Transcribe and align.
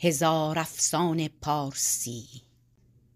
هزار 0.00 0.58
افسان 0.58 1.28
پارسی 1.28 2.42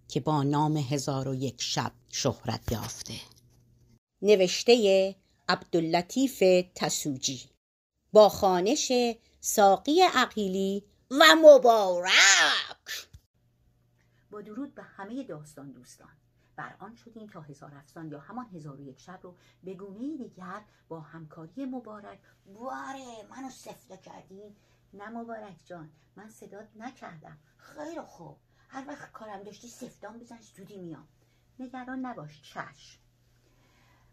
که 0.09 0.21
با 0.21 0.43
نام 0.43 0.77
هزار 0.77 1.29
و 1.29 1.35
یک 1.35 1.63
شب 1.63 1.93
شهرت 2.09 2.73
یافته. 2.73 3.15
نوشته 4.23 5.17
عبداللطیف 5.49 6.43
تسوجی 6.75 7.51
با 8.13 8.29
خانش 8.29 8.93
ساقی 9.41 10.01
عقیلی 10.01 10.85
و 11.11 11.25
مبارک. 11.43 12.13
با 14.31 14.41
درود 14.41 14.75
به 14.75 14.83
همه 14.83 15.23
داستان 15.23 15.71
دوستان. 15.71 16.09
بر 16.57 16.77
آن 16.79 16.97
شدیم 16.97 17.27
تا 17.27 17.41
هزار 17.41 17.75
افسان 17.75 18.11
یا 18.11 18.19
همان 18.21 18.47
هزار 18.47 18.81
و 18.81 18.85
یک 18.85 19.01
شب 19.01 19.21
رو 19.23 19.35
به 19.65 19.75
گونه 19.75 20.17
دیگر 20.17 20.63
با 20.89 21.01
همکاری 21.01 21.65
مبارک. 21.65 22.19
باره 22.55 23.27
منو 23.31 23.51
سفته 23.51 23.97
کردی؟ 23.97 24.57
نه 24.95 25.09
مبارک 25.09 25.57
جان 25.65 25.91
من 26.17 26.31
صدات 26.31 26.69
نکردم. 26.77 27.39
خیلی 27.57 28.01
خوب. 28.01 28.37
هر 28.69 28.85
وقت 28.89 29.13
کارم 29.13 29.43
داشتی 29.43 29.69
سفتان 29.69 30.19
بزن 30.19 30.39
زودی 30.41 30.77
میام. 30.77 31.09
نگران 31.59 32.07
نباش 32.07 32.43
چشم. 32.43 32.99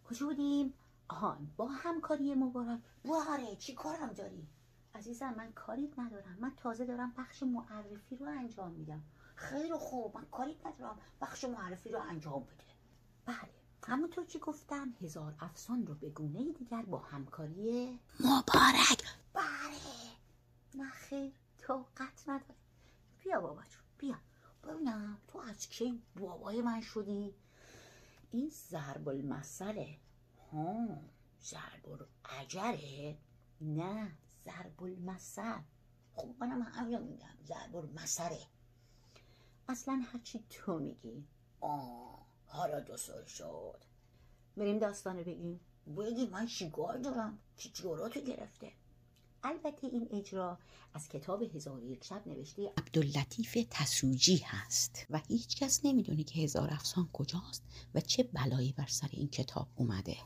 کجا 0.09 0.26
بودیم؟ 0.26 0.73
آهان 1.07 1.52
با 1.57 1.68
همکاری 1.68 2.34
مبارک. 2.34 2.80
باره 3.05 3.55
چی 3.55 3.73
کارم 3.73 4.13
داری؟ 4.13 4.48
عزیزم 4.95 5.34
من 5.34 5.52
کاری 5.52 5.94
ندارم. 5.98 6.38
من 6.40 6.52
تازه 6.57 6.85
دارم 6.85 7.13
بخش 7.18 7.43
معرفی 7.43 8.16
رو 8.16 8.26
انجام 8.26 8.71
میدم. 8.71 9.04
خیلی 9.35 9.73
خوب 9.73 10.18
من 10.18 10.26
کاری 10.26 10.57
ندارم. 10.66 10.98
بخش 11.21 11.43
معرفی 11.46 11.90
رو 11.90 11.99
انجام 11.99 12.43
بده. 12.43 12.63
بله 13.26 13.49
همونطور 13.88 14.26
که 14.26 14.40
گفتم 14.40 14.93
هزار 15.02 15.35
افسان 15.40 15.88
رو 15.88 15.96
به 15.96 16.09
گونه 16.09 16.54
دیگر 16.54 16.82
با 16.82 16.98
همکاری 16.98 17.99
مبارک. 18.20 19.04
بله. 19.34 19.88
نه 20.76 20.90
خیر 20.90 21.34
طاقت 21.58 22.23
نداره 22.30 22.55
بیا 23.23 23.41
بابا 23.41 23.62
جون 23.64 23.84
بیا. 23.98 24.16
ببینم 24.64 25.18
تو 25.27 25.40
از 25.40 25.68
کی 25.70 26.02
بابای 26.16 26.62
من 26.62 26.82
شدی؟ 26.82 27.35
این 28.32 28.49
ضرب 28.49 29.10
المثله 29.10 29.98
ها 30.52 30.88
ضرب 31.43 32.08
عجره 32.26 33.18
نه 33.62 34.12
ضرب 34.46 34.84
المثل 34.84 35.60
خب 36.16 36.35
منم 36.40 36.62
همین 36.62 36.99
میگم 36.99 37.36
ضرب 37.46 37.76
المثله 37.76 38.40
اصلا 39.68 40.04
هرچی 40.13 40.46
تو 40.49 40.80
میگی. 40.80 41.27
آه 41.62 42.26
حالا 42.46 42.80
دو 42.80 42.98
سال 42.98 43.26
شد. 43.26 43.84
بریم 44.58 44.80
داستانو 44.80 45.24
بگیم. 45.24 45.60
بگی 45.98 46.27
من 46.27 46.46
چیکار 46.48 46.98
دارم؟ 46.98 47.40
چی 47.58 47.70
جوراتو 47.70 48.20
گرفته؟ 48.20 48.71
البته 49.43 49.87
این 49.87 50.07
اجرا 50.12 50.57
از 50.93 51.09
کتاب 51.09 51.41
هزار 51.41 51.84
یک 51.84 52.04
شب 52.04 52.27
نوشته 52.27 52.73
عبداللطیف 52.77 53.57
تسوجی 53.70 54.37
هست 54.37 55.05
و 55.09 55.18
هیچ 55.27 55.57
کس 55.57 55.81
نمی‌دونه 55.84 56.23
که 56.23 56.41
هزار 56.41 56.73
افسان 56.73 57.09
کجاست 57.13 57.63
و 57.96 58.01
چه 58.01 58.23
بلایی 58.23 58.73
بر 58.73 58.87
سر 58.87 59.09
این 59.12 59.27
کتاب 59.27 59.68
اومده. 59.76 60.18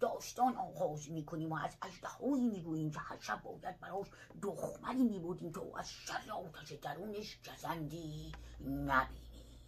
داستان 0.00 0.56
آغاز 0.56 1.10
می‌کنیم 1.10 1.52
و 1.52 1.56
از 1.56 1.76
اجدهایی 1.82 2.48
می‌گوییم 2.48 2.90
که 2.90 2.98
هر 3.00 3.20
شب 3.20 3.42
باید 3.42 3.80
براش 3.80 4.06
دخمری 4.42 5.02
میبودیم 5.02 5.52
تو 5.52 5.72
از 5.76 5.90
شر 5.90 6.30
آتش 6.30 6.72
درونش 6.72 7.38
گزندی. 7.52 8.32
نبینی. 8.60 9.58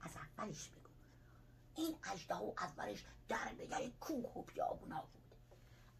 از 0.00 0.10
اولش 0.16 0.68
بگو. 0.68 0.90
این 1.76 1.96
اجده 2.12 2.34
اولش 2.34 3.04
در 3.28 3.54
به 3.58 3.66
در 3.66 3.90
کوه 4.00 4.32
و 4.36 4.42
بیابونا 4.42 5.00
بود. 5.00 5.20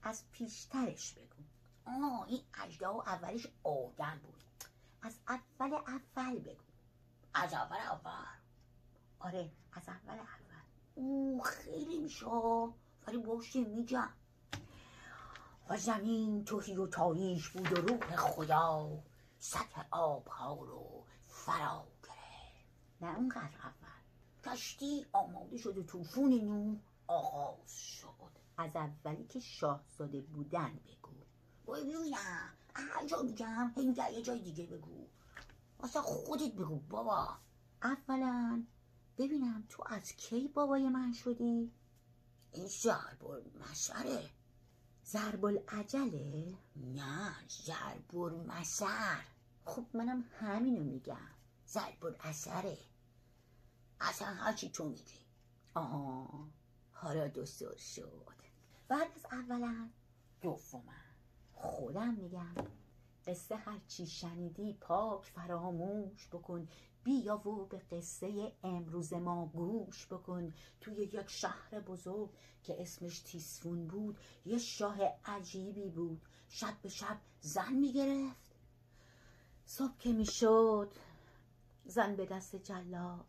از 0.02 0.24
پیشترش 0.32 1.12
بگو. 1.12 1.42
آه 1.91 2.27
این 2.28 2.41
اجده 2.64 2.88
اولش 2.88 3.46
آدم 3.64 4.20
بود. 4.22 4.64
از 5.02 5.19
اول 5.28 5.74
اول 5.74 6.38
بگو. 6.38 6.64
از 7.34 7.55
اول 7.55 7.77
اول. 7.77 8.27
آره 9.20 9.50
از 9.72 9.88
اول 9.88 10.19
اول. 10.19 10.62
او 10.94 11.41
خیلی 11.42 11.98
میشه. 11.98 12.26
ولی 13.06 13.19
باشه 13.26 13.64
میگم. 13.64 14.10
و 15.69 15.76
زمین 15.76 16.44
توهی 16.44 16.76
و 16.76 16.87
تاریش 16.87 17.48
بود 17.48 17.72
و 17.72 17.76
روح 17.76 18.16
خدا 18.16 19.03
سطح 19.38 19.84
آبها 19.91 20.54
رو 20.54 21.04
فرا 21.26 21.87
گرفت. 22.03 23.00
نه 23.00 23.16
اونقدر 23.16 23.56
اول. 23.62 24.54
کشتی 24.54 25.06
آماده 25.12 25.56
شد 25.56 25.78
و 25.78 25.82
توفون 25.82 26.34
نو 26.34 26.76
آغاز 27.06 27.78
شد. 27.78 28.10
از 28.56 28.76
اولی 28.76 29.25
که 29.25 29.41
شاهزاده 29.41 30.20
بودن 30.20 30.81
بگو. 30.84 31.19
ببینم 31.70 32.54
هر 32.75 33.06
جا 33.06 33.22
میگم 33.22 33.72
این 33.76 33.97
یه 34.12 34.22
جای 34.22 34.41
دیگه 34.41 34.66
بگو 34.66 35.06
واسه 35.81 36.00
خودت 36.00 36.53
بگو 36.53 36.78
بابا 36.78 37.28
اولا 37.82 38.64
ببینم 39.19 39.64
تو 39.69 39.82
از 39.86 40.12
کی 40.12 40.48
بابای 40.48 40.88
من 40.88 41.12
شدی؟ 41.12 41.72
این 42.53 42.66
ضرب 42.66 43.26
المثله 43.26 44.31
ضرب 45.06 45.44
العجله 45.44 46.54
نه 46.76 47.34
ضرب 47.48 48.19
المثل 48.19 49.20
خب 49.64 49.87
منم 49.94 50.25
همینو 50.38 50.84
میگم. 50.84 51.31
ضرب 51.69 52.04
الاثره 52.04 52.78
اصلا 54.00 54.28
هرچی 54.28 54.70
تو 54.70 54.88
میگی. 54.88 55.20
آها 55.75 56.48
حالا 56.92 57.28
دوستور 57.28 57.76
شد. 57.76 58.34
بعد 58.88 59.08
از 59.16 59.26
اولا 59.32 59.91
دوما 60.42 60.82
خودم 61.62 62.15
میگم. 62.15 62.54
قصه 63.26 63.56
هرچی 63.56 64.06
شنیدی 64.06 64.72
پاک 64.72 65.25
فراموش 65.25 66.28
بکن. 66.28 66.69
بیا 67.04 67.48
و 67.48 67.66
به 67.66 67.78
قصه 67.78 68.53
امروز 68.62 69.12
ما 69.12 69.47
گوش 69.47 70.06
بکن. 70.06 70.53
توی 70.81 70.94
یک 70.94 71.28
شهر 71.28 71.81
بزرگ 71.81 72.31
که 72.62 72.82
اسمش 72.82 73.19
تیسفون 73.19 73.87
بود 73.87 74.19
یه 74.47 74.59
شاه 74.59 74.99
عجیبی 75.25 75.91
بود. 75.91 76.22
شب 76.49 76.75
به 76.82 76.88
شب 76.88 77.19
زن 77.41 77.72
می‌گرفت. 77.72 78.56
صبح 79.65 79.99
که 79.99 80.12
می‌شد 80.12 80.93
زن 81.84 82.16
به 82.16 82.26
دست 82.26 82.56
جلاد 82.56 83.26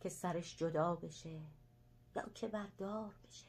که 0.00 0.08
سرش 0.08 0.56
جدا 0.56 0.96
بشه 0.96 1.40
یا 2.16 2.28
که 2.34 2.48
بردار 2.48 3.14
بشه. 3.28 3.46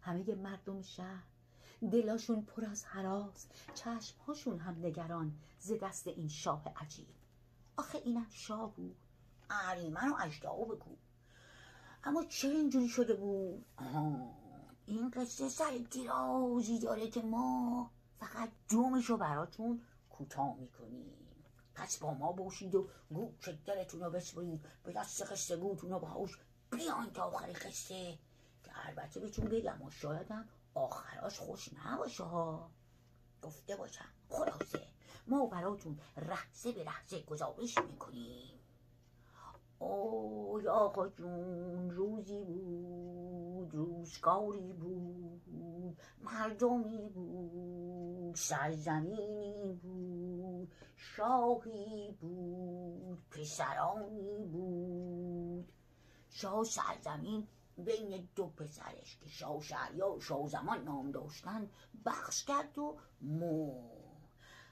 همه 0.00 0.34
مردم 0.34 0.82
شهر 0.82 1.37
دلاشون 1.80 2.42
پر 2.42 2.64
از 2.64 2.84
حراس 2.84 3.46
چشمهاشون 3.74 4.58
هم 4.58 4.86
نگران 4.86 5.32
ز 5.58 5.72
دست 5.82 6.06
این 6.06 6.28
شاه 6.28 6.62
عجیب. 6.76 7.06
آخه 7.76 7.98
اینم 8.04 8.26
شاه 8.30 8.74
بود. 8.74 8.96
اهریمن 9.50 10.08
و 10.08 10.14
اجدعا 10.20 10.64
بگو. 10.64 10.96
اما 12.04 12.24
چه 12.24 12.48
اینجوری 12.48 12.88
شده 12.88 13.14
بود. 13.14 13.64
این 14.86 15.10
قصه 15.10 15.48
سر 15.48 15.80
درازی 15.94 16.78
داره 16.78 17.08
که 17.08 17.22
ما 17.22 17.90
فقط 18.20 18.50
دومشو 18.68 19.16
براتون 19.16 19.82
کوتاه 20.10 20.56
می‌کنیم. 20.56 21.14
پس 21.74 21.98
با 21.98 22.14
ما 22.14 22.32
باشید 22.32 22.74
و 22.74 22.88
گوش 23.10 23.48
دلتون 23.66 24.00
رو 24.00 24.10
بسپرید 24.10 24.64
به 24.84 24.92
دست 24.92 25.32
قصه 25.32 25.56
گوتون 25.56 25.90
رو 25.90 25.98
باهاش 25.98 26.30
بیان 26.70 27.10
تا 27.10 27.22
آخر 27.22 27.52
قصه. 27.52 28.18
که 28.64 28.88
البته 28.88 29.20
بهتون 29.20 29.44
بگم 29.44 29.82
و 29.82 29.90
شایدم 29.90 30.48
آخراش 30.78 31.38
خوش 31.38 31.70
نباشه 31.86 32.24
ها. 32.24 32.70
گفته 33.42 33.76
باشم. 33.76 34.08
خلاصه 34.28 34.80
ما 35.26 35.46
براتون 35.46 35.98
لحظه 36.16 36.72
به 36.72 36.84
لحظه 36.84 37.22
گزارش 37.22 37.78
می‌کنیم. 37.78 38.60
اوی 39.78 40.68
آقا 40.68 41.08
جون 41.08 41.90
روزی 41.90 42.44
بود 42.44 43.74
روزگاری 43.74 44.72
بود 44.72 46.00
مردمی 46.20 47.08
بود 47.08 48.34
سرزمینی 48.34 49.72
بود 49.82 50.74
شاهی 50.96 52.12
بود 52.20 53.18
پسرانی 53.30 54.46
بود. 54.46 55.72
شاه 56.30 56.64
سرزمین 56.64 57.48
بین 57.78 58.28
دو 58.34 58.46
پسرش 58.46 59.18
که 59.20 59.28
شهریار 59.60 60.16
و 60.16 60.20
شاه 60.20 60.48
زمان 60.48 60.84
نام 60.84 61.10
داشتن 61.10 61.70
بخش 62.04 62.44
کرد 62.44 62.78
و 62.78 62.98
مو. 63.20 63.90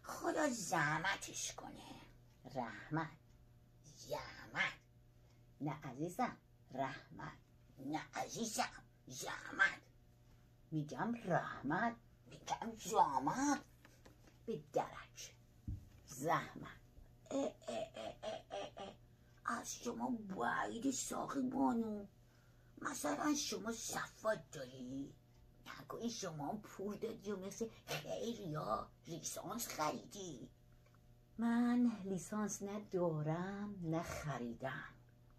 خدا 0.02 0.48
زحمتش 0.48 1.54
کنه. 1.54 2.00
رحمت. 2.54 3.10
زحمت. 3.82 4.72
نه 5.60 5.72
عزیزم. 5.72 6.36
رحمت. 6.74 7.38
نه 7.78 8.00
عزیزم. 8.14 8.82
زحمت. 9.06 9.80
میگم 10.70 11.14
رحمت. 11.24 11.96
میگم 12.26 12.76
زحمت. 12.76 13.60
به 14.46 14.60
درک. 14.72 15.34
زحمت. 16.06 16.80
اه 17.30 17.52
اه 17.68 17.88
اه 17.98 18.94
از 19.44 19.74
شما 19.74 20.10
باید 20.36 20.90
ساقی 20.90 21.42
بانو. 21.42 22.06
مثلا 22.82 23.34
شما 23.34 23.72
صفات 23.72 24.50
داری؟ 24.52 25.14
نکنی 25.66 26.10
شما 26.10 26.60
پول 26.62 26.96
دادی 26.96 27.32
و 27.32 27.36
مثل 27.36 27.68
خیلی 27.86 28.56
لیسانس 29.06 29.68
خریدی. 29.68 30.50
من 31.38 31.92
لیسانس 32.04 32.62
نه 32.62 32.80
دارم 32.90 33.74
نه 33.82 34.02
خریدم. 34.02 34.94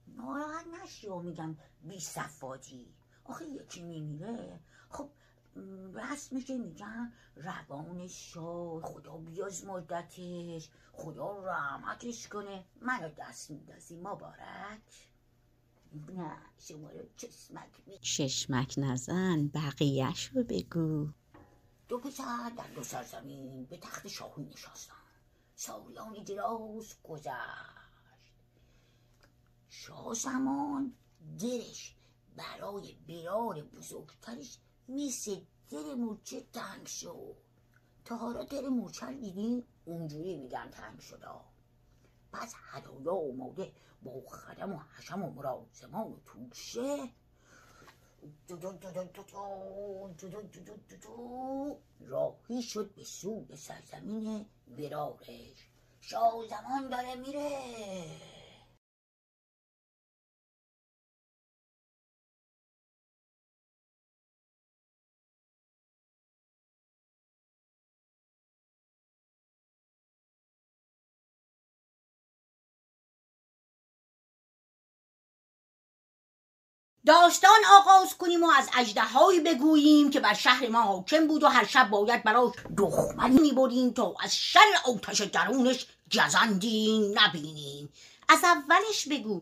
ناراحت 0.07 0.65
نشی 0.67 1.07
و 1.07 1.19
میگم 1.19 1.57
بی 1.81 1.99
صفاتی 1.99 2.93
آخه 3.23 3.45
یکی 3.45 3.81
میمیره. 3.81 4.59
خب 4.89 5.09
میشه 6.31 6.57
میگن 6.57 7.13
روان 7.35 8.07
شاد 8.07 8.83
خدا 8.83 9.17
بیاز 9.17 9.65
مدتش 9.65 10.69
خدا 10.93 11.43
رحمتش 11.45 12.27
کنه. 12.27 12.65
منو 12.81 13.09
دست 13.17 13.51
میدازی 13.51 13.97
مبارک. 13.97 15.06
نه 15.93 16.37
شما 16.59 16.89
رو 16.91 17.05
چشمک 17.17 17.81
می 17.87 17.99
چشمک 17.99 18.73
نزن 18.77 19.47
بقیهش 19.47 20.25
رو 20.33 20.43
بگو. 20.43 21.07
دو 21.87 21.99
پسر 21.99 22.51
در 22.57 22.67
دو 22.67 22.83
سرزمین 22.83 23.65
به 23.65 23.77
تخت 23.77 24.07
شاهی 24.07 24.43
نشستن 24.43 24.93
سالیانی 25.55 26.23
دراز 26.23 26.95
گذشت. 27.03 27.77
شاه 29.69 30.13
زمان 30.13 30.93
دلش 31.39 31.95
برای 32.35 32.97
برار 33.07 33.61
بزرگترش. 33.61 34.59
مثل 34.89 35.41
دل 35.69 35.93
مورچه 35.93 36.41
تنگ 36.53 36.85
شد. 36.85 37.35
تا 38.05 38.17
حالا 38.17 38.43
دل 38.43 38.67
مورچه 38.67 39.13
دیدی 39.13 39.63
اونجوری 39.85 40.37
میگن 40.37 40.69
تنگ 40.69 40.99
شده 40.99 41.27
پس 42.41 42.53
هدایا 42.71 43.11
اومده 43.11 43.71
با 44.03 44.11
خدم 44.27 44.73
و 44.73 44.79
حشم 44.97 45.23
و 45.23 45.31
مرازمان 45.31 46.07
و 46.07 46.17
توشه 46.25 47.09
راهی 51.99 52.61
شد 52.61 52.95
به 52.95 53.03
سوی 53.03 53.55
سرزمین 53.55 54.45
برارش 54.77 55.69
شاه 56.01 56.47
زمان 56.49 56.89
داره 56.89 57.15
میره 57.15 58.36
داستان 77.07 77.65
آغاز 77.71 78.17
کنیم 78.17 78.43
و 78.43 78.49
از 78.49 78.69
اجدهایی 78.77 79.39
بگوییم 79.39 80.09
که 80.09 80.19
بر 80.19 80.33
شهر 80.33 80.67
ما 80.67 80.81
حاکم 80.81 81.27
بود 81.27 81.43
و 81.43 81.47
هر 81.47 81.65
شب 81.65 81.89
باید 81.89 82.23
براش 82.23 82.53
دخمنی 82.77 83.39
می‌بریم 83.39 83.91
تا 83.93 84.15
از 84.19 84.35
شر 84.35 84.73
آتش 84.85 85.21
درونش 85.21 85.85
جزندی 86.09 87.13
نبینیم. 87.15 87.93
از 88.29 88.43
اولش 88.43 89.07
بگو. 89.07 89.41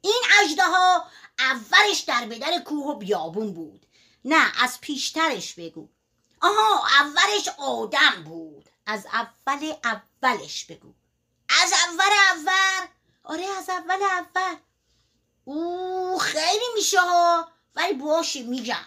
این 0.00 0.22
ها 0.60 1.04
اولش 1.38 2.00
در 2.00 2.26
بدر 2.26 2.58
کوه 2.58 2.86
و 2.86 2.94
بیابون 2.94 3.52
بود. 3.52 3.86
نه 4.24 4.62
از 4.62 4.80
پیشترش 4.80 5.54
بگو. 5.54 5.88
آها 6.40 6.86
اولش 7.00 7.48
آدم 7.58 8.24
بود. 8.24 8.68
از 8.86 9.06
اول 9.06 9.72
اولش 9.84 10.64
بگو. 10.64 10.94
از 11.62 11.72
اول 11.72 12.12
اول؟ 12.32 12.86
آره 13.24 13.44
از 13.58 13.70
اول 13.70 14.02
اول. 14.02 14.56
او 15.48 16.18
خیلی 16.18 16.64
میشه 16.74 17.00
ها. 17.00 17.48
ولی 17.76 17.92
باشه 17.92 18.42
میگم. 18.42 18.86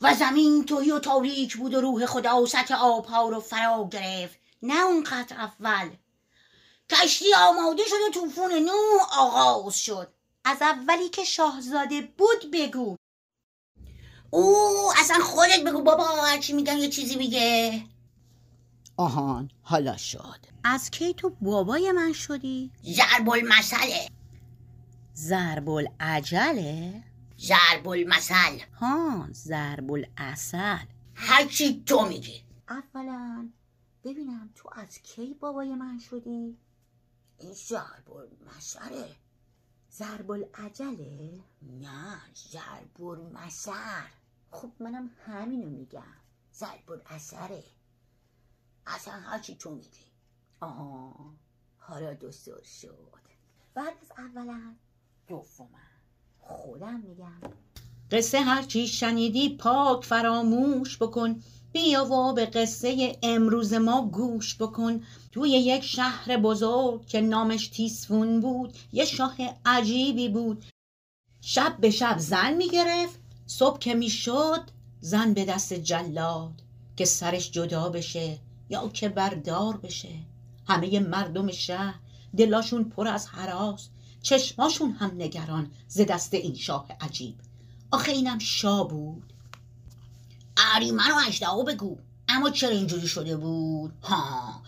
و 0.00 0.14
زمین 0.14 0.64
توی 0.64 0.90
و 0.90 0.98
تاریک 0.98 1.56
بود 1.56 1.74
و 1.74 1.80
روح 1.80 2.06
خدا 2.06 2.42
و 2.42 2.46
سطح 2.46 2.74
آبها 2.74 3.28
رو 3.28 3.40
فرا 3.40 3.88
گرفت. 3.92 4.38
نه 4.62 4.80
اونقدر 4.80 5.36
اول. 5.36 5.90
کشتی 6.90 7.34
آماده 7.34 7.82
شد 7.84 7.94
و 8.08 8.12
توفون 8.12 8.52
نو 8.52 8.98
آغاز 9.18 9.78
شد. 9.78 10.12
از 10.44 10.62
اولی 10.62 11.08
که 11.08 11.24
شاهزاده 11.24 12.00
بود 12.00 12.50
بگو. 12.52 12.96
او 14.30 14.92
اصلا 14.96 15.18
خودت 15.24 15.60
بگو 15.64 15.82
بابا 15.82 16.04
هرچی 16.04 16.52
میگم 16.52 16.78
یه 16.78 16.88
چیزی 16.88 17.16
میگه. 17.16 17.82
آهان 18.96 19.50
حالا 19.62 19.96
شد. 19.96 20.38
از 20.64 20.90
کی 20.90 21.14
تو 21.14 21.30
بابای 21.40 21.92
من 21.92 22.12
شدی؟ 22.12 22.70
ضرب 22.84 23.30
المثله 23.30 24.17
ضرب 25.18 25.68
العجله 25.68 27.02
ضرب 27.40 27.88
المثل 27.88 28.58
ها 28.80 29.28
ضرب 29.32 29.92
الاصل 29.92 30.86
هرچی 31.14 31.82
تو 31.86 32.08
میگی. 32.08 32.44
اولا 32.68 33.48
ببینم 34.04 34.50
تو 34.54 34.70
از 34.72 34.98
کی 34.98 35.34
بابای 35.34 35.74
من 35.74 35.98
شدی؟ 35.98 36.58
این 37.38 37.52
ضرب 37.52 38.12
المثله 38.12 39.16
ضرب 39.92 40.30
العجله 40.30 41.40
نه 41.62 42.20
ضرب 42.52 43.02
المثل 43.02 44.06
خب 44.50 44.72
منم 44.80 45.10
همینو 45.26 45.70
میگم. 45.70 46.16
ضرب 46.54 46.90
الاثره 46.90 47.64
اصلا 48.86 49.14
هرچی 49.14 49.54
تو 49.54 49.70
میگی. 49.70 50.04
آها 50.60 51.14
حالا 51.78 52.14
دوستور 52.14 52.62
شد. 52.62 53.18
بعد 53.74 53.94
از 54.02 54.12
اولا 54.18 54.74
دومم. 55.28 55.68
خودم 56.40 57.00
میگم. 57.00 57.40
قصه 58.10 58.40
هرچی 58.40 58.86
شنیدی 58.86 59.48
پاک 59.48 60.04
فراموش 60.04 60.96
بکن. 60.96 61.42
بیا 61.72 62.04
و 62.04 62.32
به 62.32 62.46
قصه 62.46 63.18
امروز 63.22 63.74
ما 63.74 64.06
گوش 64.06 64.56
بکن. 64.56 65.02
توی 65.32 65.50
یک 65.50 65.84
شهر 65.84 66.36
بزرگ 66.36 67.06
که 67.06 67.20
نامش 67.20 67.68
تیسفون 67.68 68.40
بود 68.40 68.76
یه 68.92 69.04
شاه 69.04 69.36
عجیبی 69.66 70.28
بود. 70.28 70.64
شب 71.40 71.76
به 71.80 71.90
شب 71.90 72.18
زن 72.18 72.54
می‌گرفت 72.54 73.18
صبح 73.46 73.78
که 73.78 73.94
می‌شد 73.94 74.62
زن 75.00 75.34
به 75.34 75.44
دست 75.44 75.72
جلاد 75.72 76.62
که 76.96 77.04
سرش 77.04 77.50
جدا 77.50 77.88
بشه 77.88 78.38
یا 78.70 78.88
که 78.88 79.08
بردار 79.08 79.76
بشه. 79.76 80.14
همه 80.68 81.00
مردم 81.00 81.50
شهر 81.50 81.94
دلاشون 82.36 82.84
پر 82.84 83.08
از 83.08 83.26
حراس. 83.26 83.88
چشماشون 84.22 84.90
هم 84.90 85.10
نگران 85.18 85.70
ز 85.88 86.00
دست 86.00 86.34
این 86.34 86.54
شاه 86.54 86.86
عجیب. 87.00 87.34
آخه 87.90 88.12
اینم 88.12 88.38
شاه 88.38 88.88
بود. 88.88 89.32
اریمن 90.56 91.10
و 91.10 91.28
اجدها 91.28 91.62
بگو. 91.62 91.96
اما 92.28 92.50
چرا 92.50 92.70
اینجوری 92.70 93.08
شده 93.08 93.36
بود؟ 93.36 93.92
ها. 94.02 94.62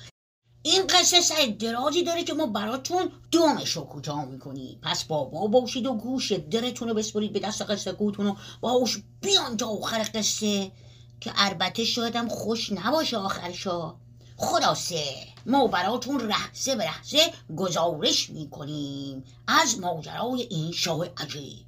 این 0.63 0.87
قصه 0.87 1.21
سر 1.21 1.47
درازی 1.59 2.03
داره 2.03 2.25
که 2.25 2.35
ما 2.35 2.47
براتون 2.47 3.11
دومش 3.31 3.71
رو 3.71 3.83
کوتاه 3.83 4.25
می‌کنیم 4.25 4.79
پس 4.83 5.05
بابا 5.05 5.47
باشید 5.47 5.87
و 5.87 5.95
گوش 5.95 6.33
درتون 6.33 6.89
رو 6.89 6.95
بسپرید 6.95 7.33
به 7.33 7.41
دست 7.41 7.63
قصه 7.63 7.93
گوتون 7.93 8.27
و 8.27 8.35
باش 8.61 9.03
بیان 9.21 9.57
تا 9.57 9.67
آخر 9.67 10.11
قصه. 10.15 10.73
که 11.21 11.33
البته 11.37 11.85
شایدم 11.85 12.29
خوش 12.29 12.73
نباشه 12.73 13.17
آخرشا 13.17 13.95
خلاصه. 14.41 15.05
ما 15.47 15.67
براتون 15.67 16.21
رهزه 16.21 16.75
به 16.75 16.85
رهزه 16.85 17.19
گزارش 17.57 18.31
می‌کنیم 18.31 19.25
از 19.47 19.79
ماجرای 19.79 20.43
این 20.43 20.73
شاه 20.73 21.07
عجیب. 21.17 21.65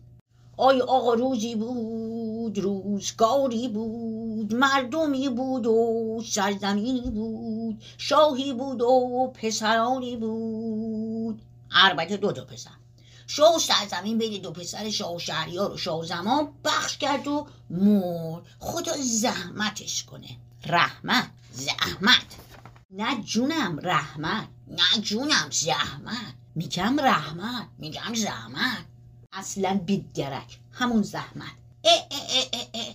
آی 0.57 0.81
آقا 0.81 1.14
روزی 1.14 1.55
بود 1.55 2.59
روزگاری 2.59 3.69
بود 3.69 4.55
مردمی 4.55 5.29
بود 5.29 5.67
و 5.67 6.23
سرزمینی 6.26 7.11
بود 7.11 7.83
شاهی 7.99 8.52
بود 8.52 8.83
و 8.83 9.33
پسرانی 9.35 10.17
بود. 10.17 11.43
البته 11.71 12.17
دو 12.17 12.33
تا 12.33 12.45
پسر. 12.45 12.71
شاه 13.26 13.59
سرزمین 13.59 14.19
بین 14.19 14.43
دو 14.43 14.50
پسر 14.50 14.91
شاه 14.91 15.19
شهریار 15.19 15.73
و 15.73 15.76
شاه 15.76 16.05
زمان 16.07 16.49
بخش 16.64 16.99
کرد 16.99 17.29
و 17.29 17.47
مر 17.71 18.41
خدا 18.59 18.93
زحمتش 18.97 20.05
کنه. 20.05 20.29
رحمت 20.67 21.31
زحمت. 21.52 22.51
نه 22.93 23.23
جونم 23.23 23.81
رحمت 23.83 24.49
نه 24.69 25.01
جونم 25.01 25.49
زحمت. 25.51 26.35
میگم 26.55 27.01
رحمت 27.01 27.69
میگم 27.79 28.15
زحمت. 28.15 28.85
اصلا 29.33 29.81
بیدگرک 29.87 30.59
همون 30.73 31.03
زحمت. 31.03 31.53
اه 31.85 32.07
اه 32.11 32.45
اه 32.53 32.69
اه 32.75 32.95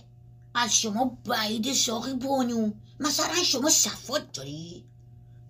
از 0.54 0.76
شما 0.76 1.18
بعید 1.24 1.72
ساقی 1.72 2.12
بانو. 2.14 2.72
مثلا 3.00 3.42
شما 3.44 3.70
صفات 3.70 4.32
داری؟ 4.32 4.84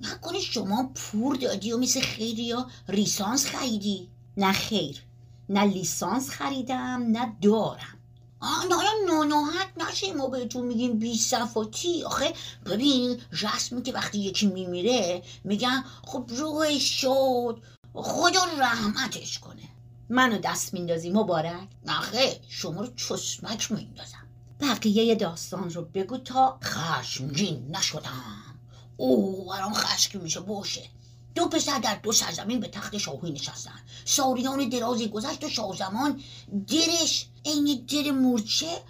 نکنه 0.01 0.41
شما 0.41 0.91
پور 0.95 1.37
دادی 1.37 1.73
و 1.73 1.79
مثل 1.79 2.01
خیلی 2.01 2.43
یا 2.45 2.71
ریسانس 2.89 3.47
خریدی؟ 3.47 4.09
نه 4.37 4.53
خیر 4.53 5.03
نه 5.49 5.65
لیسانس 5.65 6.31
خریدم 6.31 7.03
نه 7.09 7.37
دارم. 7.43 7.98
حالا 8.41 8.91
ناناحت 9.07 9.69
نشیم 9.77 10.17
ما 10.17 10.27
بهتون 10.27 10.67
میگیم 10.67 10.99
بی 10.99 11.17
صفاتی. 11.17 12.05
آخه 12.05 12.33
ببین 12.67 13.21
رسمی 13.33 13.83
که 13.83 13.93
وقتی 13.93 14.19
یکی 14.19 14.47
میمیره 14.47 15.23
میگن 15.45 15.85
خب 16.05 16.25
روحش 16.29 17.01
شد. 17.01 17.63
خدا 17.95 18.45
رحمتش 18.59 19.39
کنه. 19.39 19.69
منو 20.09 20.39
دست 20.39 20.75
میندازی 20.75 21.11
مبارک؟ 21.11 21.69
نخه 21.87 22.41
شما 22.49 22.81
رو 22.81 22.95
چسمک 22.97 23.73
میندازم. 23.73 24.27
بقیه 24.61 25.15
داستان 25.15 25.71
رو 25.71 25.83
بگو 25.83 26.19
تا 26.19 26.59
خشمگین 26.65 27.77
نشدم. 27.77 28.55
او 28.97 29.45
برام 29.45 29.75
خشکی 29.75 30.19
میشه 30.19 30.41
باشه. 30.41 30.91
دو 31.35 31.49
پسر 31.49 31.79
در 31.79 31.95
دو 31.95 32.13
سرزمین 32.13 32.61
به 32.61 32.69
تخت 32.69 32.99
شاهی 32.99 33.31
نشستن. 33.31 33.81
سالیان 34.05 34.69
درازی 34.69 35.09
گذشت 35.09 35.45
و 35.45 35.49
شاهزمان 35.49 36.21
درش 36.69 37.27
عین 37.49 37.87
در 37.87 38.11
مورچه 38.11 38.83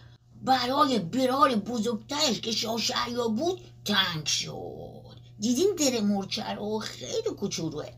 برای 0.43 0.99
برار 0.99 1.55
بزرگترش 1.55 2.41
که 2.41 2.53
شاه 2.53 2.79
شهریار 2.79 3.29
بود 3.29 3.61
تنگ 3.85 4.27
شد. 4.27 5.17
دیدین 5.39 5.75
در 5.79 6.01
مورچه 6.01 6.55
رو؟ 6.55 6.79
خیلی 6.79 7.31
کوچولوه. 7.41 7.93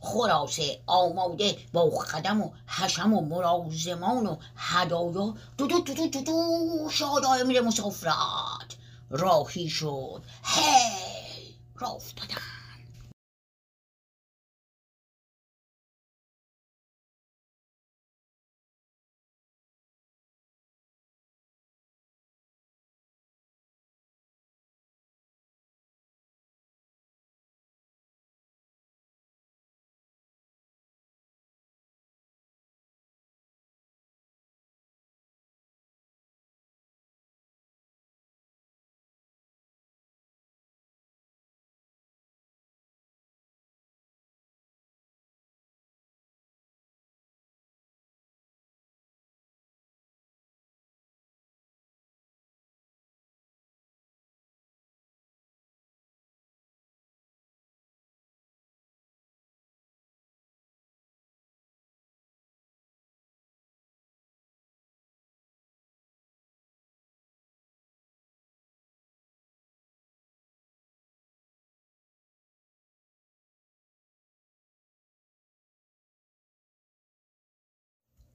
خلاصه 0.00 0.80
آماده 0.86 1.58
با 1.72 1.90
خدم 1.90 2.40
و 2.40 2.50
حشم 2.66 3.14
و 3.14 3.20
مرازمان 3.20 4.26
و 4.26 4.36
هدایا 4.56 5.34
دو 5.58 5.66
دو 5.66 5.80
دو 5.80 5.94
دو 5.94 6.06
دو, 6.06 6.20
دو 6.20 6.88
شادای 6.90 7.44
میره 7.44 7.60
مسافرت. 7.60 8.76
راهی 9.10 9.68
شد. 9.68 10.22
هی! 10.44 11.54
راه 11.74 11.94
افتادن 11.94 12.49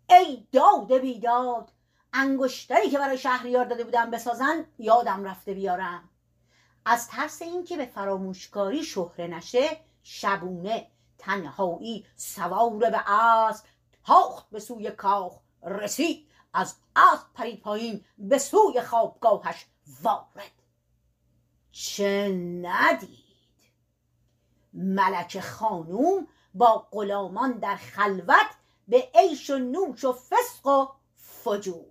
ای 0.10 0.48
داد 0.52 0.94
بیداد 0.94 1.72
انگشتری 2.14 2.90
که 2.90 2.98
برای 2.98 3.18
شهریار 3.18 3.66
داده 3.66 3.84
بودم 3.84 4.12
بسازن 4.12 4.66
یادم 4.80 5.24
رفته 5.24 5.54
بیارم. 5.54 6.10
از 6.86 7.08
ترس 7.08 7.42
اینکه 7.42 7.78
به 7.78 7.86
فراموشکاری 7.86 8.84
شهره 8.84 9.28
نشه 9.28 9.80
شبونه 10.04 10.88
تنهایی 11.18 12.06
سوار 12.16 12.90
به 12.90 13.12
اسب 13.12 13.66
تاخت 14.06 14.50
به 14.50 14.60
سوی 14.60 14.92
کاخ 14.92 15.40
رسید 15.64 16.28
از 16.54 16.76
اسب 16.96 17.26
پرید 17.34 17.62
پایین 17.62 18.06
به 18.18 18.38
سوی 18.38 18.82
خوابگاهش 18.82 19.66
وارد. 20.02 20.52
چه 21.72 22.30
ندید؟ 22.62 23.26
ملک 24.74 25.40
خانوم 25.40 26.28
با 26.54 26.88
غلامان 26.92 27.52
در 27.52 27.76
خلوت 27.76 28.56
به 28.88 29.10
عیش 29.16 29.50
و 29.50 29.58
نوش 29.58 30.04
و 30.04 30.14
فسق 30.14 30.68
و 30.68 30.88
فجور. 31.44 31.86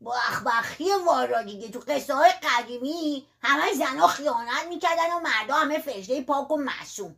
با 0.00 0.14
اخبخی 0.14 0.84
وارا 1.06 1.42
دیگه 1.42 1.68
تو 1.68 1.78
قصه 1.88 2.14
های 2.14 2.30
قدیمی 2.30 3.26
همه 3.42 3.74
زنها 3.74 4.06
خیانت 4.06 4.66
می‌کردن 4.68 5.12
و 5.12 5.20
مردا 5.20 5.54
همه 5.54 5.78
فرشته 5.78 6.22
پاک 6.22 6.50
و 6.50 6.56
معصوم. 6.56 7.16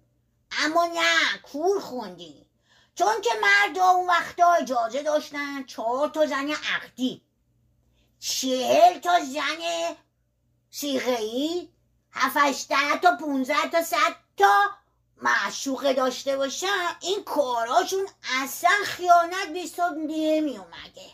اما 0.59 0.87
نه 0.87 1.39
کور 1.43 1.81
خوندی. 1.81 2.47
چون 2.95 3.21
که 3.21 3.31
مردا 3.43 3.85
اون 3.85 4.07
وقتا 4.07 4.53
اجازه 4.53 5.03
داشتن 5.03 5.65
چهار 5.65 6.09
تا 6.09 6.27
زن 6.27 6.51
عقدی. 6.51 7.23
چهل 8.19 8.99
تا 8.99 9.21
زن 9.21 9.97
سیغه 10.71 11.19
ای 11.19 11.69
هفتشده 12.13 12.99
تا 13.03 13.17
پونزده 13.21 13.69
تا 13.73 13.83
صد 13.83 14.17
تا 14.37 14.71
معشوقه 15.23 15.93
داشته 15.93 16.37
باشن 16.37 16.97
این 17.01 17.25
کاراشون 17.25 18.07
اصلا 18.43 18.71
خیانت 18.85 19.49
به 19.53 19.59
حساب 19.59 19.95
نمی 19.97 20.59
اومده. 20.59 21.11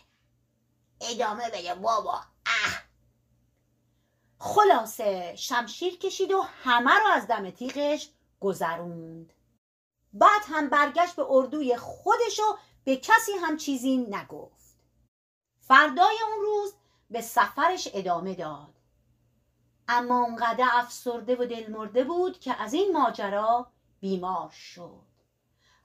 ادامه 1.00 1.50
بده 1.50 1.74
بابا. 1.74 2.20
اه. 2.46 2.82
خلاصه 4.38 5.36
شمشیر 5.36 5.98
کشید 5.98 6.32
و 6.32 6.42
همه 6.42 6.90
رو 6.90 7.06
از 7.06 7.26
دم 7.26 7.50
تیغش 7.50 8.08
گذروند. 8.40 9.32
بعد 10.12 10.42
هم 10.46 10.68
برگشت 10.68 11.16
به 11.16 11.26
اردوی 11.28 11.76
خودش 11.76 12.40
و 12.40 12.58
به 12.84 12.96
کسی 12.96 13.32
هم 13.32 13.56
چیزی 13.56 13.96
نگفت. 13.96 14.76
فردای 15.60 16.16
اون 16.28 16.44
روز 16.44 16.74
به 17.10 17.20
سفرش 17.20 17.88
ادامه 17.94 18.34
داد. 18.34 18.74
اما 19.88 20.24
اونقدر 20.24 20.68
افسرده 20.72 21.36
و 21.36 21.46
دلمرده 21.46 22.04
بود 22.04 22.40
که 22.40 22.62
از 22.62 22.74
این 22.74 22.92
ماجرا 22.92 23.72
بیمار 24.00 24.50
شد. 24.50 25.06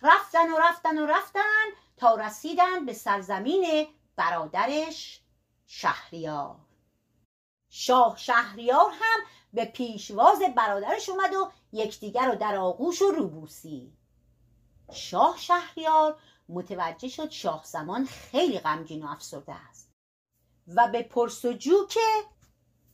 رفتن 0.02 0.52
و 0.52 0.58
رفتن 0.58 0.98
و 0.98 1.06
رفتن 1.06 1.66
تا 1.98 2.16
رسیدن 2.16 2.86
به 2.86 2.94
سرزمین 2.94 3.88
برادرش 4.16 5.22
شهریار. 5.66 6.56
شاه 7.70 8.18
شهریار 8.18 8.92
هم 8.92 9.20
به 9.54 9.66
پیشواز 9.66 10.40
برادرش 10.56 11.10
اومد 11.10 11.34
و 11.34 11.52
یکدیگر 11.72 12.26
رو 12.26 12.36
در 12.36 12.56
آغوش 12.56 13.02
و 13.02 13.12
روبوسی 13.12 13.94
شاه 14.94 15.38
شهریار 15.38 16.20
متوجه 16.50 17.08
شد 17.08 17.30
شاه 17.30 17.62
زمان 17.66 18.06
خیلی 18.06 18.60
غمگین 18.60 19.04
و 19.04 19.08
افسرده 19.08 19.54
است 19.54 19.92
و 20.68 20.88
به 20.92 21.04
پرسجو 21.04 21.88
که 21.90 22.00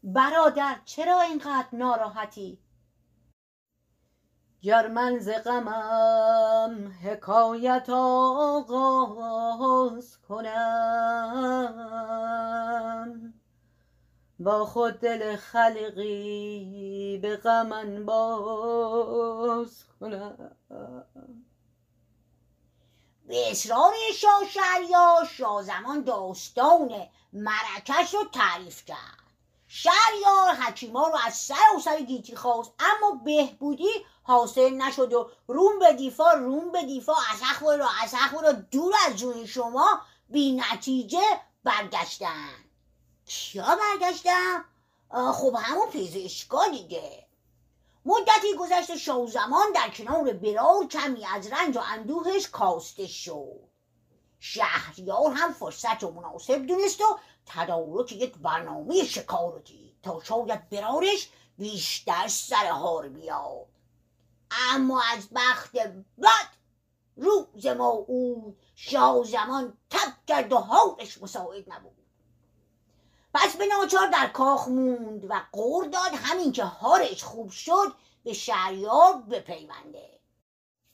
برادر 0.04 0.80
چرا 0.86 1.22
اینقدر 1.22 1.68
ناراحتی؟ 1.74 2.60
گر 4.62 4.88
من 4.88 5.20
ز 5.20 5.30
غمم 5.30 6.92
حکایت 7.04 7.90
آغاز 7.90 9.38
کنم. 10.30 11.74
با 14.40 14.66
خود 14.66 15.00
دل 15.00 15.36
خلقی 15.36 17.20
به 17.22 17.38
غم 17.38 18.06
باز 18.06 19.84
کنم. 20.00 20.52
به 23.28 23.52
اصرار 23.52 23.94
شاه 24.16 24.46
شهریار 24.50 25.26
شاه 25.26 25.64
زمان 25.64 26.04
داستان 26.04 27.08
مرکش 27.34 28.14
رو 28.14 28.24
تعریف 28.34 28.86
کرد. 28.86 29.27
شهریار 29.68 30.56
حکیما 30.56 31.08
رو 31.08 31.18
از 31.26 31.38
سر 31.38 31.76
و 31.78 31.80
سر 31.80 32.02
گیتی 32.02 32.36
خواست. 32.36 32.72
اما 32.80 33.22
بهبودی 33.26 34.06
حاصل 34.24 34.70
نشد 34.70 35.14
و 35.14 35.30
روم 35.48 35.80
به 35.80 35.94
دیفا 35.94 36.32
روم 36.32 36.72
به 36.72 36.84
دیفا 36.84 37.14
اسخ 37.34 37.62
رو 37.62 37.88
اسخ 38.04 38.34
رو 38.34 38.54
دور 38.72 38.94
از 39.08 39.16
جون 39.16 39.46
شما 39.46 40.02
بی 40.30 40.52
نتیجه 40.52 41.42
برگشتن. 41.64 42.50
کیا 43.26 43.76
برگشتن؟ 43.76 44.66
خب 45.34 45.56
همون 45.60 45.88
پزشکا 45.88 46.68
دیگه. 46.68 47.28
مدتی 48.06 48.56
گذشت 48.60 48.96
شاه 48.96 49.28
زمان 49.28 49.72
در 49.76 49.90
کنار 49.90 50.34
برار 50.34 50.88
کمی 50.88 51.26
از 51.26 51.48
رنج 51.48 51.78
و 51.78 51.82
اندوهش 51.92 52.48
کاسته 52.48 53.08
شد. 53.08 53.68
شهریار 54.40 55.32
هم 55.32 55.54
فرصت 55.54 56.04
و 56.04 56.12
مناسب 56.12 56.66
دونست 56.66 57.02
و 57.02 57.20
تدارک 57.48 58.12
یک 58.12 58.38
برنامه 58.38 59.04
شکار 59.04 59.54
رو 59.54 59.60
دید 59.60 59.96
تا 60.04 60.22
شاید 60.24 60.70
برارش 60.70 61.30
بیشتر 61.58 62.28
سر 62.28 62.66
هار 62.66 63.10
بیاد. 63.10 63.68
اما 64.74 65.02
از 65.14 65.28
بخت 65.36 65.72
بد 66.22 66.58
روز 67.18 67.66
موعود 67.66 68.58
شاه 68.76 69.24
زمان 69.24 69.78
تب 69.90 70.14
کرد 70.28 70.54
و 70.54 70.58
حالش 70.58 71.22
مساعد 71.22 71.74
نبود. 71.74 71.98
پس 73.34 73.56
به 73.56 73.66
ناچار 73.66 74.08
در 74.08 74.28
کاخ 74.28 74.68
موند 74.68 75.26
و 75.30 75.42
قور 75.52 75.86
داد 75.86 76.12
همین 76.14 76.52
که 76.52 76.64
هارش 76.64 77.24
خوب 77.24 77.50
شد 77.50 77.94
به 78.24 78.34
شهریار 78.34 79.14
بپیونده. 79.30 80.20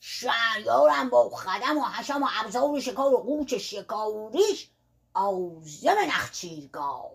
شهریار 0.00 0.90
هم 0.90 1.10
با 1.10 1.30
خدم 1.30 1.78
و 1.78 1.82
حشم 1.82 2.22
و 2.22 2.26
ابزار 2.40 2.80
شکار 2.80 3.14
و 3.14 3.16
قوچ 3.16 3.54
شکاریش 3.54 4.70
آزم 5.14 5.96
نخچیرگاه. 6.08 7.10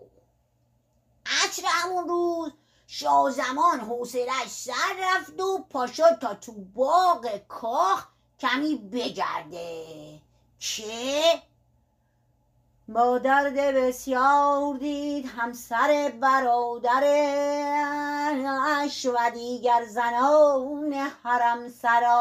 عصر 1.26 1.62
همون 1.66 2.08
روز 2.08 2.52
شاه 2.86 3.30
زمان 3.30 3.80
حوصلش 3.80 4.48
سر 4.48 4.96
رفت 5.00 5.40
و 5.40 5.64
پاشا 5.70 6.14
تا 6.16 6.34
تو 6.34 6.52
باغ 6.52 7.40
کاخ 7.48 8.06
کمی 8.38 8.76
بگرده. 8.76 10.20
که 10.58 11.42
با 12.88 13.18
درد 13.18 13.54
بسیار 13.54 14.74
دید 14.74 15.26
همسر 15.26 16.12
برادرش 16.20 16.96
و 19.06 19.30
دیگر 19.34 19.84
زنان 19.84 20.92
حرم 20.92 21.68
سرا. 21.68 22.20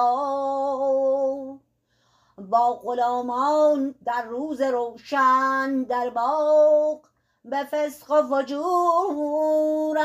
با 2.39 2.74
غلامان 2.74 3.96
در 4.05 4.24
روز 4.24 4.62
روشن 4.62 5.84
در 5.84 6.10
باغ 6.10 7.05
به 7.46 7.63
فسق 7.72 8.12
و 8.12 8.24
فجورند 8.24 10.00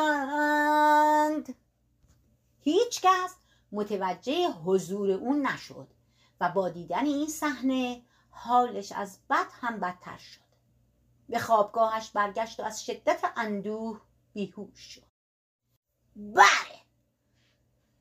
هیچ 2.60 3.00
کس 3.00 3.34
متوجه 3.72 4.48
حضور 4.48 5.10
اون 5.10 5.46
نشد 5.46 5.88
و 6.40 6.48
با 6.48 6.68
دیدن 6.68 7.04
این 7.04 7.28
صحنه 7.28 8.02
حالش 8.30 8.92
از 8.92 9.18
بد 9.30 9.46
هم 9.60 9.80
بدتر 9.80 10.16
شد. 10.16 10.40
به 11.28 11.38
خوابگاهش 11.38 12.10
برگشت 12.10 12.60
و 12.60 12.62
از 12.62 12.84
شدت 12.84 13.24
اندوه 13.36 14.00
بیهوش 14.32 14.78
شد. 14.78 15.02
بله 16.16 16.84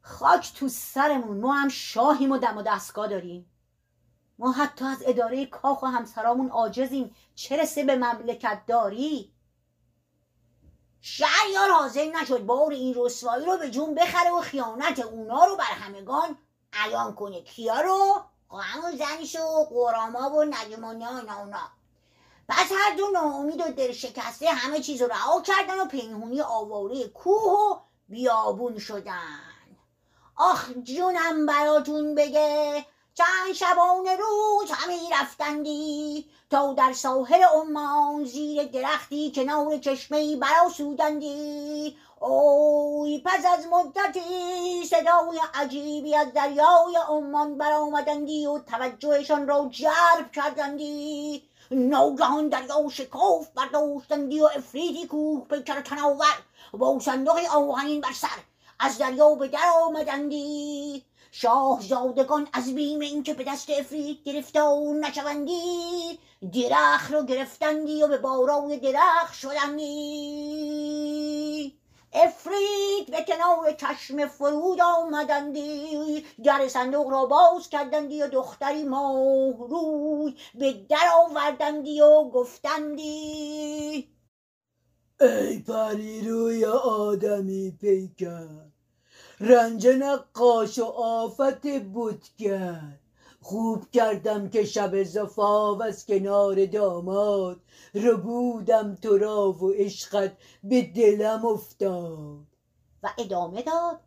خاک 0.01 0.53
تو 0.53 0.67
سرمون 0.67 1.39
ما 1.39 1.53
هم 1.53 1.69
شاهیم 1.69 2.31
و 2.31 2.37
دم 2.37 2.57
و 2.57 2.61
دستگاه 2.61 3.07
داریم. 3.07 3.52
ما 4.39 4.51
حتی 4.51 4.85
از 4.85 5.03
اداره 5.05 5.45
کاخ 5.45 5.83
و 5.83 5.85
همسرامون 5.85 6.49
عاجزیم. 6.49 7.15
چه 7.35 7.61
رسه 7.61 7.83
به 7.83 7.95
مملکت 7.95 8.61
داری؟ 8.67 9.33
شهریار 11.01 11.71
حاضر 11.71 12.05
نشد 12.05 12.45
بار 12.45 12.71
این 12.71 12.93
رسوایی 12.97 13.45
رو 13.45 13.57
به 13.57 13.69
جون 13.69 13.95
بخره 13.95 14.31
و 14.31 14.41
خیانت 14.41 14.99
اونا 14.99 15.45
رو 15.45 15.55
بر 15.55 15.63
همگان 15.63 16.37
عیان 16.73 17.15
کنه. 17.15 17.41
کیا 17.41 17.81
رو؟ 17.81 18.23
همون 18.59 18.91
زنش 18.91 19.35
و 19.35 19.65
قراما 19.69 20.29
و 20.29 20.43
نجمانی 20.43 21.05
اینا 21.05 21.39
اونا. 21.39 21.69
پس 22.49 22.71
هر 22.71 22.95
دو 22.97 23.07
ناامید 23.13 23.61
و 23.61 23.71
دل 23.71 23.91
شکسته 23.91 24.49
همه 24.49 24.79
چیز 24.79 25.01
رو 25.01 25.07
رها 25.07 25.41
کردن 25.41 25.79
و 25.79 25.85
پنهونی 25.85 26.41
آواره 26.41 27.07
کوه 27.07 27.43
و 27.43 27.79
بیابون 28.09 28.79
شدن. 28.79 29.39
آخ 30.35 30.69
جونم 30.83 31.45
براتون 31.45 32.15
بگه 32.15 32.85
چند 33.15 33.53
شبانه 33.55 34.15
روز 34.15 34.71
همه 34.71 34.99
رفتندی 35.21 36.25
تا 36.49 36.73
در 36.73 36.93
ساحل 36.93 37.43
عمان 37.43 38.25
زیر 38.25 38.63
درختی 38.63 39.31
کنار 39.35 39.77
چشمه 39.77 40.35
براسودندی 40.35 41.97
اوی 42.19 43.21
پس 43.25 43.45
از 43.45 43.67
مدتی 43.67 44.85
صدای 44.85 45.39
عجیبی 45.53 46.15
از 46.15 46.33
دریای 46.33 46.97
عمان 47.09 47.57
برآمدندی 47.57 48.45
و 48.45 48.59
توجهشان 48.59 49.47
را 49.47 49.69
جلب 49.71 50.31
کردندی. 50.35 51.43
ناگهان 51.71 52.49
دریا 52.49 52.89
شکاف 52.91 53.47
برداشتندی 53.55 54.41
و 54.41 54.49
افریدی 54.55 55.07
کوه 55.07 55.47
پیکر 55.47 55.81
تناور 55.81 56.37
با 56.73 56.99
صندوق 56.99 57.39
آهنین 57.55 58.01
بر 58.01 58.13
سر 58.13 58.27
از 58.79 58.97
دریا 58.97 59.35
به 59.35 59.47
در 59.47 59.71
آمدندی. 59.83 61.05
شاهزادگان 61.35 62.47
از 62.53 62.75
بیم 62.75 62.99
اینکه 62.99 63.33
به 63.33 63.43
دست 63.43 63.69
افرید 63.69 64.23
گرفتار 64.23 64.95
نشوندی 65.01 66.19
درخت 66.53 67.11
رو 67.13 67.23
گرفتندی 67.25 68.03
و 68.03 68.07
به 68.07 68.17
بارای 68.17 68.79
درخت 68.79 69.33
شدندی. 69.33 69.83
افرید 72.13 73.11
به 73.11 73.25
کنار 73.27 73.71
چشم 73.71 74.27
فرود 74.27 74.81
آمدندی 74.81 76.25
در 76.43 76.67
صندوق 76.67 77.11
را 77.11 77.25
باز 77.25 77.69
کردندی 77.69 78.21
و 78.21 78.27
دختری 78.27 78.83
ماه 78.83 79.67
روی 79.69 80.35
به 80.55 80.73
در 80.89 81.09
آوردندی 81.15 82.01
و 82.01 82.23
گفتندی. 82.23 84.09
ای 85.21 85.59
پری 85.59 86.29
روی 86.29 86.65
آدمی 86.65 87.71
پیکر 87.71 88.72
رنج 89.39 89.87
نقاش 89.87 90.79
و 90.79 90.85
آفت 90.85 91.61
کرد. 92.37 92.99
خوب 93.41 93.89
کردم 93.91 94.49
که 94.49 94.65
شب 94.65 95.03
زفاف 95.03 95.81
از 95.81 96.05
کنار 96.05 96.65
داماد. 96.65 97.61
رو 97.93 98.17
بودم 98.17 98.95
تو 98.95 99.17
را 99.17 99.51
و 99.51 99.71
عشقت 99.71 100.37
به 100.63 100.81
دلم 100.81 101.45
افتاد. 101.45 102.45
و 103.03 103.09
ادامه 103.17 103.61
داد. 103.61 103.99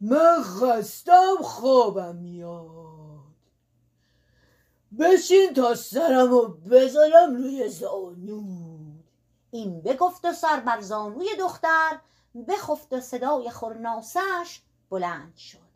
من 0.00 0.42
خستم 0.42 1.36
خوابم 1.42 2.16
میاد. 2.16 2.90
بشین 4.98 5.54
تا 5.54 5.74
سرم 5.74 6.32
و 6.32 6.42
بذارم 6.48 7.36
روی 7.36 7.68
زانود 7.68 9.04
این 9.50 9.80
بگفت 9.80 10.24
و 10.24 10.32
سر 10.32 10.60
بر 10.60 10.80
زانوی 10.80 11.26
دختر 11.38 11.98
بخفت 12.48 12.92
و 12.92 13.00
صدای 13.00 13.50
خورناسش 13.50 14.60
بلند 14.90 15.36
شد. 15.36 15.70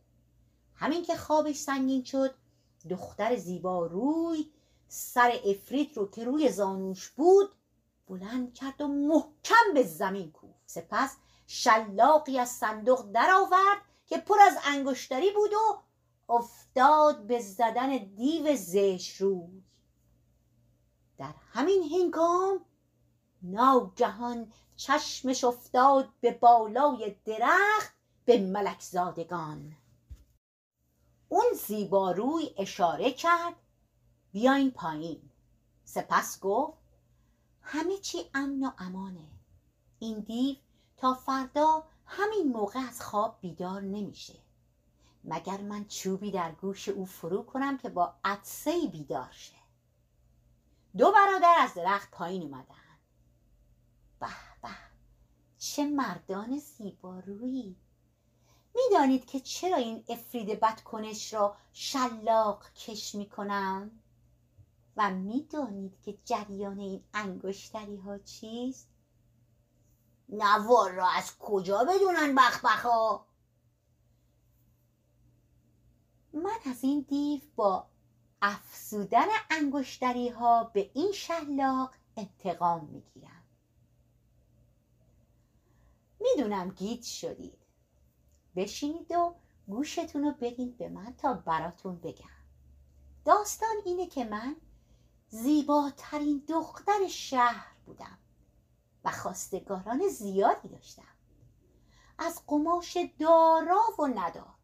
همین 0.74 1.02
که 1.02 1.16
خوابش 1.16 1.56
سنگین 1.56 2.04
شد 2.04 2.34
دختر 2.90 3.36
زیبا 3.36 3.86
روی 3.86 4.50
سر 4.88 5.40
افریت 5.44 5.96
رو 5.96 6.10
که 6.10 6.24
روی 6.24 6.52
زانوش 6.52 7.08
بود 7.10 7.50
بلند 8.06 8.54
کرد 8.54 8.80
و 8.80 8.88
محکم 8.88 9.74
به 9.74 9.82
زمین 9.82 10.32
کوفت. 10.32 10.62
سپس 10.66 11.16
شلاقی 11.46 12.38
از 12.38 12.48
صندوق 12.48 13.12
درآورد 13.12 13.78
که 14.06 14.18
پر 14.18 14.36
از 14.40 14.58
انگشتری 14.64 15.30
بود 15.30 15.52
و 15.52 15.82
افتاد 16.32 17.26
به 17.26 17.40
زدن 17.40 17.96
دیو 17.96 18.56
زش 18.56 19.16
روی. 19.16 19.62
در 21.18 21.34
همین 21.52 21.82
هنگام 21.82 22.60
ناگهان 23.42 24.52
چشمش 24.76 25.44
افتاد 25.44 26.08
به 26.20 26.32
بالای 26.32 27.16
درخت 27.24 27.94
به 28.24 28.40
ملک 28.40 28.80
زادگان. 28.80 29.76
اون 31.28 31.46
زیباروی 31.66 32.54
اشاره 32.56 33.12
کرد 33.12 33.54
بیاین 34.32 34.70
پایین. 34.70 35.30
سپس 35.84 36.40
گفت 36.40 36.78
همه 37.62 37.98
چی 37.98 38.18
امن 38.34 38.64
و 38.64 38.70
امانه. 38.78 39.30
این 39.98 40.20
دیو 40.20 40.56
تا 40.96 41.14
فردا 41.14 41.84
همین 42.06 42.52
موقع 42.52 42.80
از 42.88 43.02
خواب 43.02 43.38
بیدار 43.40 43.80
نمیشه. 43.80 44.34
مگر 45.24 45.60
من 45.60 45.84
چوبی 45.84 46.30
در 46.30 46.52
گوش 46.52 46.88
او 46.88 47.06
فرو 47.06 47.42
کنم 47.42 47.78
که 47.78 47.88
با 47.88 48.14
عدسه 48.24 48.86
بیدار 48.86 49.30
شه؟ 49.30 49.54
دو 50.96 51.12
برادر 51.12 51.54
از 51.58 51.74
درخت 51.74 52.10
پایین 52.10 52.42
اومدن. 52.42 52.74
به 54.20 54.26
چه 55.64 55.84
مردان 55.84 56.58
زیبارویی. 56.58 57.76
می‌دانید 58.74 59.24
که 59.24 59.40
چرا 59.40 59.76
این 59.76 60.04
افرید 60.08 60.60
بدکنش 60.60 61.34
را 61.34 61.56
شلاق 61.72 62.72
کش 62.72 63.14
می‌کنم؟ 63.14 63.90
و 64.96 65.10
می‌دانید 65.10 66.00
که 66.00 66.18
جریان 66.24 66.78
این 66.78 67.04
انگشتری 67.14 67.96
ها 67.96 68.18
چیست؟ 68.18 68.88
نوار 70.28 70.92
را 70.92 71.08
از 71.08 71.38
کجا 71.38 71.84
بدونن 71.84 72.34
بخبخ 72.34 72.82
ها 72.82 73.26
من 76.32 76.58
از 76.70 76.84
این 76.84 77.00
دیو 77.08 77.40
با 77.56 77.86
افزودن 78.42 79.26
انگشتری 79.50 80.28
ها 80.28 80.64
به 80.64 80.90
این 80.94 81.12
شلاق 81.12 81.94
انتقام 82.16 82.84
می‌گیرم. 82.84 83.43
می‌دونم 86.24 86.70
گیت 86.70 87.02
شدید. 87.02 87.58
بشینید 88.56 89.12
و 89.12 89.34
گوشتون 89.68 90.24
رو 90.24 90.32
بدید 90.40 90.78
به 90.78 90.88
من 90.88 91.14
تا 91.18 91.34
براتون 91.34 91.96
بگم. 91.96 92.28
داستان 93.24 93.76
اینه 93.84 94.06
که 94.06 94.24
من 94.24 94.56
زیباترین 95.28 96.44
دختر 96.48 97.08
شهر 97.08 97.76
بودم 97.86 98.18
و 99.04 99.10
خواستگاران 99.10 100.08
زیادی 100.08 100.68
داشتم. 100.68 101.14
از 102.18 102.40
قماش 102.46 102.98
دارا 103.18 103.82
و 103.98 104.06
ندار 104.06 104.54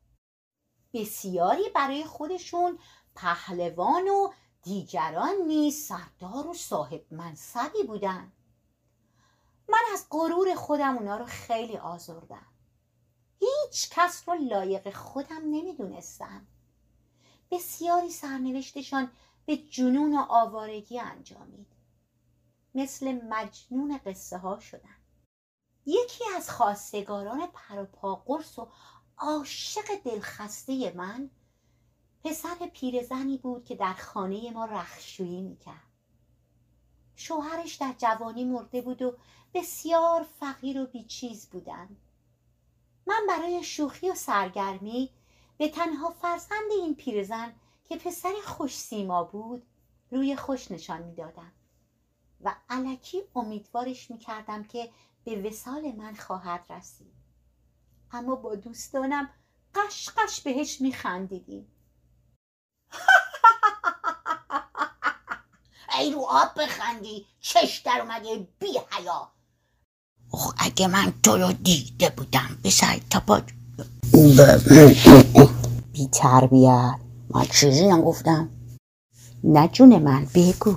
بسیاری 0.92 1.68
برای 1.74 2.04
خودشون 2.04 2.78
پهلوان 3.14 4.08
و 4.08 4.32
دیگران 4.62 5.34
نیز 5.46 5.86
سردار 5.86 6.46
و 6.46 6.54
صاحب 6.54 7.04
منصبی 7.10 7.82
بودن. 7.82 8.32
من 9.70 9.92
از 9.92 10.06
غرور 10.11 10.54
خودم 10.54 10.96
اونا 10.96 11.16
رو 11.16 11.24
خیلی 11.24 11.76
آزردم. 11.76 12.46
هیچ 13.38 13.90
کس 13.90 14.28
رو 14.28 14.35
لایق 14.35 14.94
خودم 14.96 15.40
نمی‌دونستم. 15.44 16.46
بسیاری 17.50 18.11
سرنوشتشان 18.11 19.11
به 19.46 19.56
جنون 19.56 20.16
و 20.16 20.26
آوارگی 20.28 21.00
انجامید. 21.00 21.66
مثل 22.74 23.12
مجنون 23.12 24.00
قصه 24.06 24.38
ها 24.38 24.61
شدن. 24.61 24.96
یکی 25.87 26.24
از 26.37 26.50
خواستگاران 26.50 27.46
پروپا 27.46 28.14
قرص 28.14 28.59
و 28.59 28.68
عاشق 29.18 30.02
دلخسته 30.04 30.92
من 30.96 31.30
پسر 32.24 32.70
پیرزنی 32.74 33.38
بود 33.38 33.64
که 33.64 33.74
در 33.74 33.94
خانه 33.94 34.50
ما 34.50 34.64
رخشویی 34.64 35.42
می‌کرد. 35.42 35.89
شوهرش 37.20 37.74
در 37.74 37.94
جوانی 37.98 38.44
مرده 38.44 38.83
بود 38.83 39.02
و 39.02 39.16
بسیار 39.54 40.26
فقیر 40.40 40.80
و 40.80 40.87
بیچیز 40.87 41.46
بودند. 41.46 41.96
من 43.06 43.22
برای 43.28 43.64
شوخی 43.64 44.11
و 44.11 44.14
سرگرمی 44.14 45.11
به 45.59 45.68
تنها 45.68 46.11
فرزند 46.11 46.70
این 46.70 46.94
پیرزن 46.94 47.54
که 47.85 47.96
پسر 47.96 48.33
خوش 48.44 48.76
سیما 48.78 49.24
بود 49.24 49.62
روی 50.11 50.37
خوش 50.37 50.70
نشان 50.70 51.02
می‌دادم 51.02 51.52
و 52.40 52.54
علکی 52.68 53.22
امیدوارش 53.35 54.11
می‌کردم 54.11 54.64
که 54.64 54.90
به 55.24 55.42
وسال 55.42 55.92
من 55.92 56.14
خواهد 56.14 56.66
رسید. 56.70 57.14
اما 58.12 58.35
با 58.35 58.54
دوستانم 58.54 59.30
قشقش 59.74 60.40
بهش 60.40 60.80
میخندیدیم. 60.80 61.72
ای 66.00 66.12
رو 66.12 66.26
آب 66.30 66.48
بخندی 66.56 67.26
چش 67.40 67.82
در 67.84 68.00
اومده 68.00 68.46
بی 68.60 68.66
حیا 68.66 69.28
اخ 70.34 70.54
اگه 70.58 70.86
من 70.86 71.12
تو 71.22 71.36
رو 71.36 71.52
دیده 71.52 72.10
بودم 72.10 72.58
به 72.62 72.70
سر 72.70 73.00
تا 73.10 73.42
بی 75.92 76.08
تربیت. 76.12 76.94
من 77.30 77.46
چیزی 77.52 77.86
نگفتم. 77.86 78.48
نه 79.44 79.68
جون 79.68 79.98
من 79.98 80.26
بگو. 80.34 80.76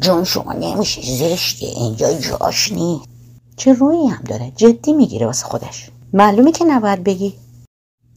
جون 0.00 0.24
شما 0.24 0.52
نمیشه 0.52 1.02
زشته 1.02 1.66
اینجا 1.66 2.20
جاش 2.20 2.72
نیست. 2.72 3.08
چه 3.56 3.72
روی 3.72 4.06
هم 4.06 4.22
داره؟ 4.22 4.52
جدی 4.56 4.92
می‌گیره 4.92 5.26
واسه 5.26 5.46
خودش. 5.46 5.90
معلومه 6.12 6.52
که 6.52 6.64
نباید 6.64 7.04
بگی. 7.04 7.34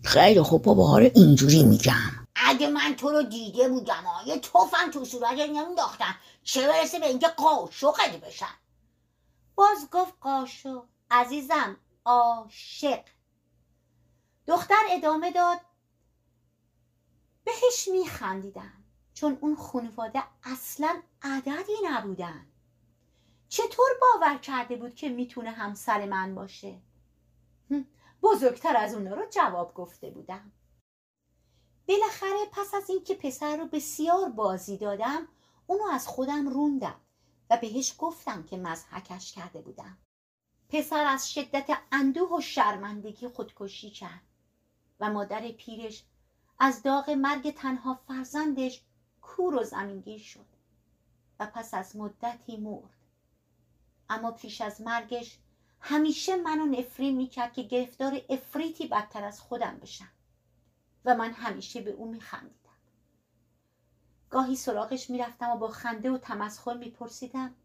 خیلی 0.03 0.41
خوب 0.41 0.61
بابا 0.61 0.97
اینجوری 0.97 1.63
میگم. 1.63 2.24
اگه 2.47 2.69
من 2.69 2.95
تو 2.95 3.09
رو 3.09 3.23
دیده 3.23 3.69
بودم 3.69 4.07
آه 4.07 4.27
یه 4.27 4.39
توفم 4.39 4.91
تو 4.91 5.05
صورت 5.05 5.31
نمیداختم 5.31 6.15
چه 6.43 6.67
برسه 6.67 6.99
به 6.99 7.07
اینکه 7.07 7.27
قاشقت 7.27 8.21
بشن 8.21 8.55
باز 9.55 9.89
گفت 9.91 10.13
قاشق. 10.21 10.83
عزیزم 11.11 11.77
عاشق. 12.05 13.03
دختر 14.47 14.81
ادامه 14.89 15.31
داد 15.31 15.59
بهش 17.43 17.87
میخندیدم 17.91 18.83
چون 19.13 19.37
اون 19.41 19.55
خانواده 19.55 20.23
اصلا 20.43 21.01
عددی 21.21 21.73
نبودن. 21.83 22.45
چطور 23.49 23.89
باور 24.01 24.37
کرده 24.37 24.75
بود 24.75 24.95
که 24.95 25.09
می‌تونه 25.09 25.51
همسر 25.51 26.05
من 26.05 26.35
باشه؟ 26.35 26.81
بزرگتر 28.21 28.77
از 28.77 28.93
اونا 28.93 29.13
رو 29.13 29.25
جواب 29.29 29.73
گفته 29.73 30.09
بودم. 30.09 30.51
بالاخره 31.87 32.45
پس 32.51 32.73
از 32.73 32.89
اینکه 32.89 33.15
پسر 33.15 33.57
رو 33.57 33.67
بسیار 33.67 34.29
بازی 34.29 34.77
دادم 34.77 35.27
اونو 35.67 35.83
از 35.83 36.07
خودم 36.07 36.49
روندم 36.49 36.95
و 37.49 37.57
بهش 37.57 37.95
گفتم 37.97 38.43
که 38.43 38.57
مزحکش 38.57 39.33
کرده 39.33 39.61
بودم. 39.61 39.97
پسر 40.69 41.05
از 41.05 41.33
شدت 41.33 41.77
اندوه 41.91 42.37
و 42.37 42.41
شرمندگی 42.41 43.27
خودکشی 43.27 43.89
کرد 43.89 44.21
و 44.99 45.11
مادر 45.11 45.51
پیرش 45.51 46.03
از 46.59 46.83
داغ 46.83 47.09
مرگ 47.09 47.55
تنها 47.55 47.99
فرزندش 48.07 48.81
کور 49.21 49.55
و 49.55 49.63
زمینگیر 49.63 50.19
شد 50.19 50.45
و 51.39 51.45
پس 51.45 51.73
از 51.73 51.95
مدتی 51.95 52.57
مرد. 52.57 52.95
اما 54.09 54.31
پیش 54.31 54.61
از 54.61 54.81
مرگش 54.81 55.39
همیشه 55.79 56.35
منو 56.35 56.65
نفرین 56.65 57.17
می‌کرد 57.17 57.53
که 57.53 57.63
گرفتار 57.63 58.21
افریتی 58.29 58.87
بدتر 58.87 59.23
از 59.23 59.41
خودم 59.41 59.79
بشم. 59.81 60.11
و 61.05 61.15
من 61.15 61.31
همیشه 61.31 61.81
به 61.81 61.91
او 61.91 62.11
میخندیدم. 62.11 62.55
گاهی 64.29 64.55
سراغش 64.55 65.09
می‌رفتم 65.09 65.49
و 65.49 65.57
با 65.57 65.67
خنده 65.67 66.11
و 66.11 66.17
تمسخر 66.17 66.77
میپرسیدم 66.77 67.55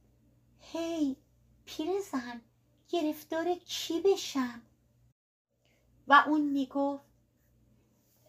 هی 0.61 1.17
پیرزن 1.65 2.41
گرفتار 2.89 3.55
کی 3.55 4.01
بشم؟ 4.01 4.63
و 6.09 6.25
اون 6.27 6.41
می‌گفت 6.41 7.11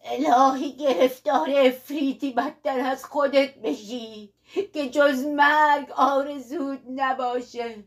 الهی 0.04 0.72
گرفتار 0.72 1.50
افریتی 1.50 2.32
بدتر 2.32 2.80
از 2.80 3.04
خودت 3.04 3.54
بشی 3.54 4.32
که 4.72 4.90
جز 4.90 5.24
مرگ 5.24 5.90
آرزود 5.90 6.80
نباشه. 6.88 7.84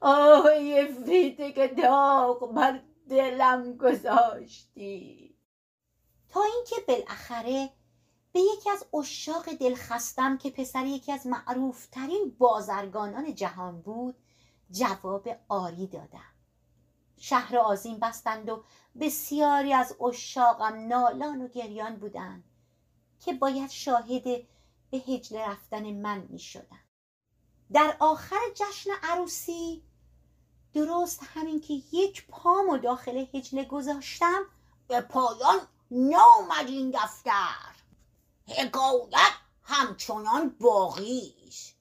آه 0.00 0.46
افریته 0.78 1.52
که 1.52 1.68
داغ 1.68 2.54
بر 2.54 2.80
دلم 3.08 3.76
گذاشتی. 3.76 5.27
تا 6.28 6.42
اینکه 6.42 6.76
بالاخره 6.88 7.70
به 8.32 8.40
یکی 8.40 8.70
از 8.70 8.84
اشاق 8.94 9.52
دلخستم 9.52 10.38
که 10.38 10.50
پسر 10.50 10.86
یکی 10.86 11.12
از 11.12 11.26
معروفترین 11.26 12.36
بازرگانان 12.38 13.34
جهان 13.34 13.80
بود 13.80 14.14
جواب 14.70 15.28
آری 15.48 15.86
دادم 15.86 16.32
شهر 17.16 17.56
آزین 17.56 17.98
بستند 17.98 18.48
و 18.48 18.64
بسیاری 19.00 19.72
از 19.72 19.96
اشاقم 20.00 20.88
نالان 20.88 21.42
و 21.42 21.48
گریان 21.48 21.96
بودند 21.96 22.44
که 23.20 23.32
باید 23.32 23.70
شاهد 23.70 24.24
به 24.90 24.96
هجله 24.96 25.48
رفتن 25.48 25.92
من 25.92 26.26
می 26.28 26.38
شدن. 26.38 26.80
در 27.72 27.96
آخر 28.00 28.40
جشن 28.54 28.90
عروسی 29.02 29.82
درست 30.72 31.20
همین 31.34 31.60
که 31.60 31.74
یک 31.92 32.26
پامو 32.28 32.78
داخل 32.78 33.26
هجله 33.34 33.64
گذاشتم 33.64 34.42
به 34.88 35.00
پایان 35.00 35.60
نامد 35.90 36.66
این 36.66 36.90
دفتر. 36.90 37.74
حکایت 38.46 39.32
همچنان 39.62 40.48
باقی 40.60 41.34
است. 41.48 41.74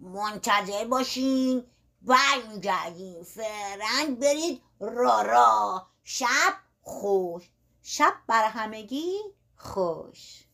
منتظر 0.00 0.84
باشین 0.84 1.66
برمیگردیم 2.02 3.22
فعلا 3.22 4.16
برید 4.20 4.62
را 4.80 5.22
را. 5.22 5.86
شب 6.04 6.54
خوش. 6.82 7.50
شب 7.82 8.14
بر 8.26 8.44
همگی 8.44 9.18
خوش. 9.56 10.44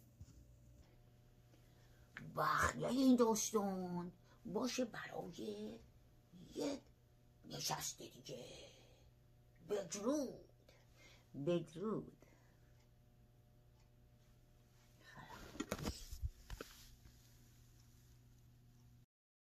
بخیه 2.37 2.89
این 2.89 3.17
دوستان. 3.17 4.13
باشه 4.47 4.85
برای 4.85 5.79
یک 6.55 6.81
نشسته 7.45 8.05
دیگه. 8.09 8.45
بدرود. 9.71 10.49
بدرود 11.47 12.25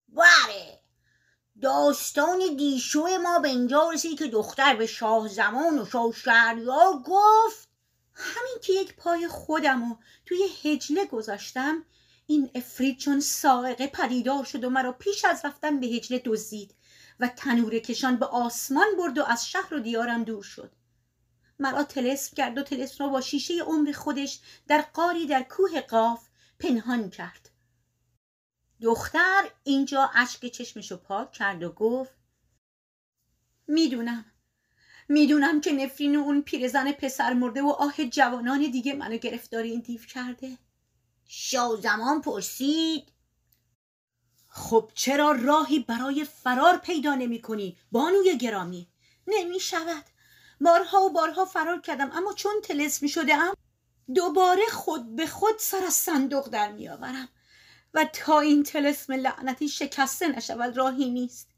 بله 0.09 0.81
داستان 1.62 2.57
دیشو 2.57 3.07
ما 3.23 3.38
به 3.38 3.49
اینجا 3.49 3.90
رسید 3.90 4.18
که 4.18 4.27
دختر 4.27 4.77
به 4.77 4.87
شاه 4.87 5.29
زمان 5.29 5.79
و 5.79 5.87
شاه 5.87 6.12
شهریار 6.12 6.92
گفت 7.07 7.68
همین 8.14 8.59
که 8.62 8.73
یک 8.73 8.96
پای 8.96 9.29
خودم 9.29 9.92
و 9.92 9.96
توی 10.27 10.38
هجله 10.62 11.05
گذاشتم 11.05 11.85
این 12.27 12.51
افرید 12.55 12.99
چون 12.99 13.20
سائقه 13.20 13.87
پدیدار 13.87 14.44
شد 14.44 14.64
و 14.64 14.70
مرا 14.70 14.92
پیش 14.92 15.25
از 15.25 15.44
رفتن 15.44 15.81
به 15.81 15.87
هجله 15.87 16.23
دزدید 16.25 16.75
و 17.20 17.29
تنور 17.29 17.79
کشان 17.79 18.16
به 18.16 18.27
آسمان 18.27 18.87
برد 18.99 19.18
و 19.18 19.25
از 19.25 19.49
شهر 19.49 19.75
و 19.75 19.81
دیارم 19.81 20.25
دور 20.25 20.42
شد. 20.42 20.73
مرا 21.59 21.83
تلسم 21.83 22.37
کرد 22.37 22.59
و 22.59 22.62
تلسم 22.62 23.05
را 23.05 23.11
با 23.11 23.20
شیشه 23.20 23.55
عمر 23.62 23.92
خودش 23.92 24.40
در 24.68 24.81
قاری 24.81 25.27
در 25.27 25.42
کوه 25.42 25.81
قاف 25.81 26.27
پنهان 26.59 27.11
کرد. 27.11 27.50
دختر 28.83 29.51
اینجا 29.64 30.11
اشک 30.14 30.47
چشمشو 30.47 30.97
پاک 30.97 31.33
کرد 31.33 31.62
و 31.62 31.73
گفت 31.73 32.12
می‌دونم. 33.69 34.25
می‌دونم 35.09 35.61
که 35.61 35.73
نفرین 35.73 36.16
اون 36.16 36.43
پیرزن 36.43 36.93
پسر 36.93 37.33
مرده 37.33 37.62
و 37.62 37.69
آه 37.69 38.05
جوانان 38.05 38.71
دیگه 38.71 38.95
منو 38.95 39.16
گرفتار 39.16 39.62
این 39.62 39.81
دیو 39.81 40.01
کرده. 40.01 40.59
شاه 41.27 41.81
زمان 41.81 42.21
پرسید. 42.21 43.12
خب 44.49 44.90
چرا 44.95 45.33
راهی 45.33 45.79
برای 45.79 46.25
فرار 46.25 46.77
پیدا 46.77 47.14
نمی 47.14 47.43
کنی 47.43 47.77
بانوی 47.93 48.37
گرامی؟ 48.38 48.88
نمی 49.27 49.61
شود 49.61 50.05
بارها 50.61 51.01
و 51.01 51.11
بارها 51.11 51.45
فرار 51.45 51.81
کردم 51.81 52.11
اما 52.12 52.33
چون 52.33 52.53
تلس 52.64 53.03
می 53.03 53.09
شده 53.09 53.35
ام 53.35 53.55
دوباره 54.14 54.62
خود 54.73 55.16
به 55.16 55.27
خود 55.27 55.55
سر 55.59 55.85
از 55.85 55.95
صندوق 55.95 56.49
در 56.49 56.73
می 56.73 56.88
آورم 56.88 57.29
و 57.94 58.05
تا 58.12 58.40
این 58.40 58.62
تلسم 58.62 59.12
لعنتی 59.12 59.68
شکسته 59.68 60.29
نشود 60.29 60.76
راهی 60.76 61.11
نیست. 61.11 61.48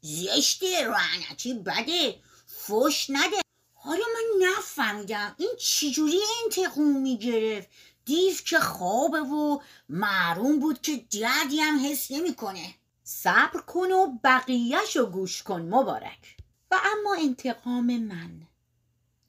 زشته 0.00 0.66
لعنتی 0.84 1.54
بده. 1.54 2.20
فش 2.46 3.06
نده. 3.10 3.36
حالا 3.74 4.04
من 4.14 4.46
نفهمیدم. 4.46 5.34
این 5.38 5.50
چجوری 5.58 6.20
انتقوم 6.44 6.96
می‌گرفت 6.96 7.68
دیو 8.04 8.34
که 8.46 8.58
خوابه 8.58 9.20
و 9.20 9.60
معروم 9.88 10.60
بود 10.60 10.80
که 10.80 11.04
دردی 11.20 11.60
هم 11.60 11.86
حس 11.86 12.10
نمی‌کنه 12.10 12.74
صبر 13.04 13.60
کن 13.60 13.92
و 13.92 14.18
بقیهش 14.24 14.96
رو 14.96 15.06
گوش 15.06 15.42
کن 15.42 15.62
مبارک. 15.62 16.36
و 16.70 16.74
اما 16.74 17.16
انتقام 17.18 17.98
من. 17.98 18.42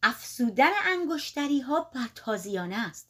افسودن 0.03 0.71
انگشتری 0.85 1.59
ها 1.59 1.91
بر 1.95 2.09
تازیانه 2.15 2.75
است. 2.75 3.08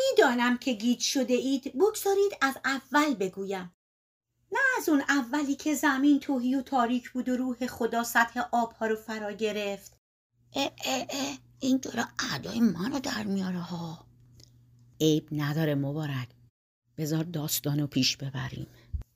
می‌دانم 0.00 0.58
که 0.58 0.72
گیج 0.72 1.00
شده 1.00 1.34
اید. 1.34 1.72
بگذارید 1.78 2.32
از 2.40 2.54
اول 2.64 3.14
بگویم. 3.14 3.74
نه 4.52 4.58
از 4.78 4.88
اون 4.88 5.00
اولی 5.08 5.54
که 5.54 5.74
زمین 5.74 6.20
توهی 6.20 6.54
و 6.54 6.62
تاریک 6.62 7.10
بود 7.10 7.28
و 7.28 7.36
روح 7.36 7.66
خدا 7.66 8.04
سطح 8.04 8.40
آبها 8.52 8.86
رو 8.86 8.96
فرا 8.96 9.32
گرفت. 9.32 9.96
اه 10.52 10.72
اه 10.84 11.06
اه. 11.10 11.38
این 11.60 11.76
داره 11.82 12.04
اعدای 12.32 12.60
منو 12.60 13.00
در 13.00 13.22
میاره 13.22 13.60
ها. 13.60 14.06
عیب 15.00 15.28
نداره 15.32 15.74
مبارک. 15.74 16.28
بذار 16.98 17.24
داستانو 17.24 17.86
پیش 17.86 18.16
ببریم. 18.16 18.66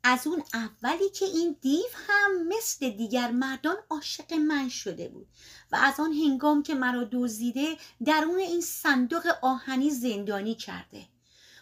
از 0.06 0.26
اون 0.26 0.42
اولی 0.54 1.10
که 1.10 1.24
این 1.24 1.56
دیو 1.60 1.90
هم 2.08 2.48
مثل 2.48 2.90
دیگر 2.90 3.30
مردان 3.30 3.76
عاشق 3.90 4.32
من 4.32 4.68
شده 4.68 5.08
بود 5.08 5.28
و 5.72 5.76
از 5.76 6.00
آن 6.00 6.12
هنگام 6.12 6.62
که 6.62 6.74
مرا 6.74 7.08
دزدیده 7.12 7.76
درون 8.04 8.38
این 8.38 8.60
صندوق 8.60 9.26
آهنی 9.42 9.90
زندانی 9.90 10.54
کرده. 10.54 11.08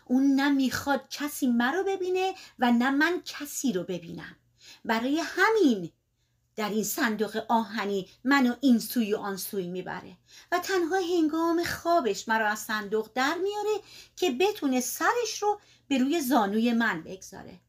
اون 0.07 0.35
نه 0.35 0.49
می‌خواد 0.49 1.09
کسی 1.11 1.47
مرا 1.47 1.83
ببینه 1.83 2.35
و 2.59 2.73
نه 2.73 2.91
من 2.91 3.23
کسی 3.25 3.73
رو 3.73 3.83
ببینم. 3.83 4.37
برای 4.85 5.23
همین 5.25 5.91
در 6.57 6.69
این 6.69 6.85
صندوق 6.85 7.45
آهنی 7.49 8.09
منو 8.25 8.55
این 8.61 8.79
سوی 8.79 9.15
و 9.15 9.19
آن 9.19 9.37
سوی 9.37 9.67
می‌بره 9.67 10.17
و 10.53 10.59
تنها 10.59 10.97
هنگام 10.97 11.65
خوابش 11.65 12.29
مرا 12.29 12.49
از 12.49 12.59
صندوق 12.59 13.11
در 13.15 13.39
میاره 13.39 13.85
که 14.17 14.31
بتونه 14.31 14.81
سرش 14.81 15.43
رو 15.43 15.61
به 15.89 15.99
روی 15.99 16.21
زانوی 16.21 16.73
من 16.73 17.03
بگذاره. 17.03 17.61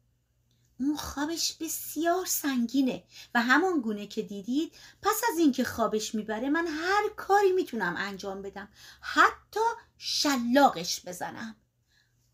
اون 0.79 0.97
خوابش 0.97 1.53
بسیار 1.53 2.25
سنگینه 2.25 3.03
و 3.35 3.41
همان 3.41 3.81
گونه 3.81 4.07
که 4.07 4.21
دیدید 4.21 4.73
پس 5.01 5.21
از 5.31 5.39
اینکه 5.39 5.63
خوابش 5.63 6.15
می‌بره 6.15 6.49
من 6.49 6.67
هر 6.67 7.09
کاری 7.17 7.51
می‌تونم 7.51 7.95
انجام 7.97 8.41
بدم. 8.41 8.69
حتی 9.01 9.59
شلاقش 9.97 11.05
بزنم. 11.05 11.55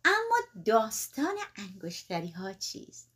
اما 0.06 0.64
داستان 0.66 1.36
انگشتری 1.56 2.32
ها 2.32 2.54
چیست؟ 2.54 3.10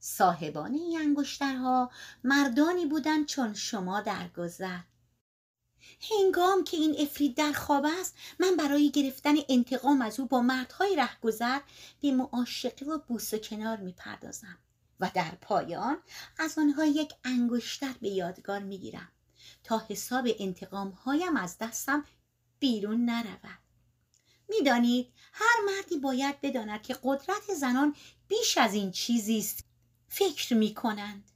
صاحبان 0.00 0.74
این 0.74 1.00
انگشترها 1.00 1.90
مردانی 2.24 2.86
بودند 2.86 3.26
چون 3.26 3.54
شما 3.54 4.00
در 4.00 4.28
گذر. 4.28 4.78
هنگام 6.00 6.64
که 6.64 6.76
این 6.76 6.96
افرید 6.98 7.36
در 7.36 7.52
خواب 7.52 7.84
است 8.00 8.16
من 8.38 8.56
برای 8.56 8.90
گرفتن 8.90 9.34
انتقام 9.48 10.02
از 10.02 10.20
او 10.20 10.26
با 10.26 10.40
مردهای 10.40 10.96
رهگذر 10.96 11.60
به 12.00 12.12
معاشقه 12.12 12.86
و 12.86 12.98
بوس 12.98 13.34
و 13.34 13.38
کنار 13.38 13.76
می‌پردازم 13.76 14.58
و 15.00 15.10
در 15.14 15.34
پایان 15.40 15.98
از 16.38 16.58
آنها 16.58 16.84
یک 16.84 17.12
انگشتر 17.24 17.94
به 18.00 18.08
یادگار 18.08 18.58
می‌گیرم 18.58 19.12
تا 19.64 19.82
حساب 19.88 20.28
انتقام 20.38 20.90
هایم 20.90 21.36
از 21.36 21.58
دستم 21.58 22.04
بیرون 22.58 23.04
نرود. 23.04 23.58
می‌دانید 24.48 25.12
هر 25.32 25.60
مردی 25.66 25.98
باید 25.98 26.40
بداند 26.40 26.82
که 26.82 26.96
قدرت 27.02 27.54
زنان 27.54 27.96
بیش 28.28 28.58
از 28.58 28.74
این 28.74 28.90
چیزی 28.90 29.38
است. 29.38 29.64
فکر 30.08 30.54
می 30.54 30.74
کنند 30.74 31.30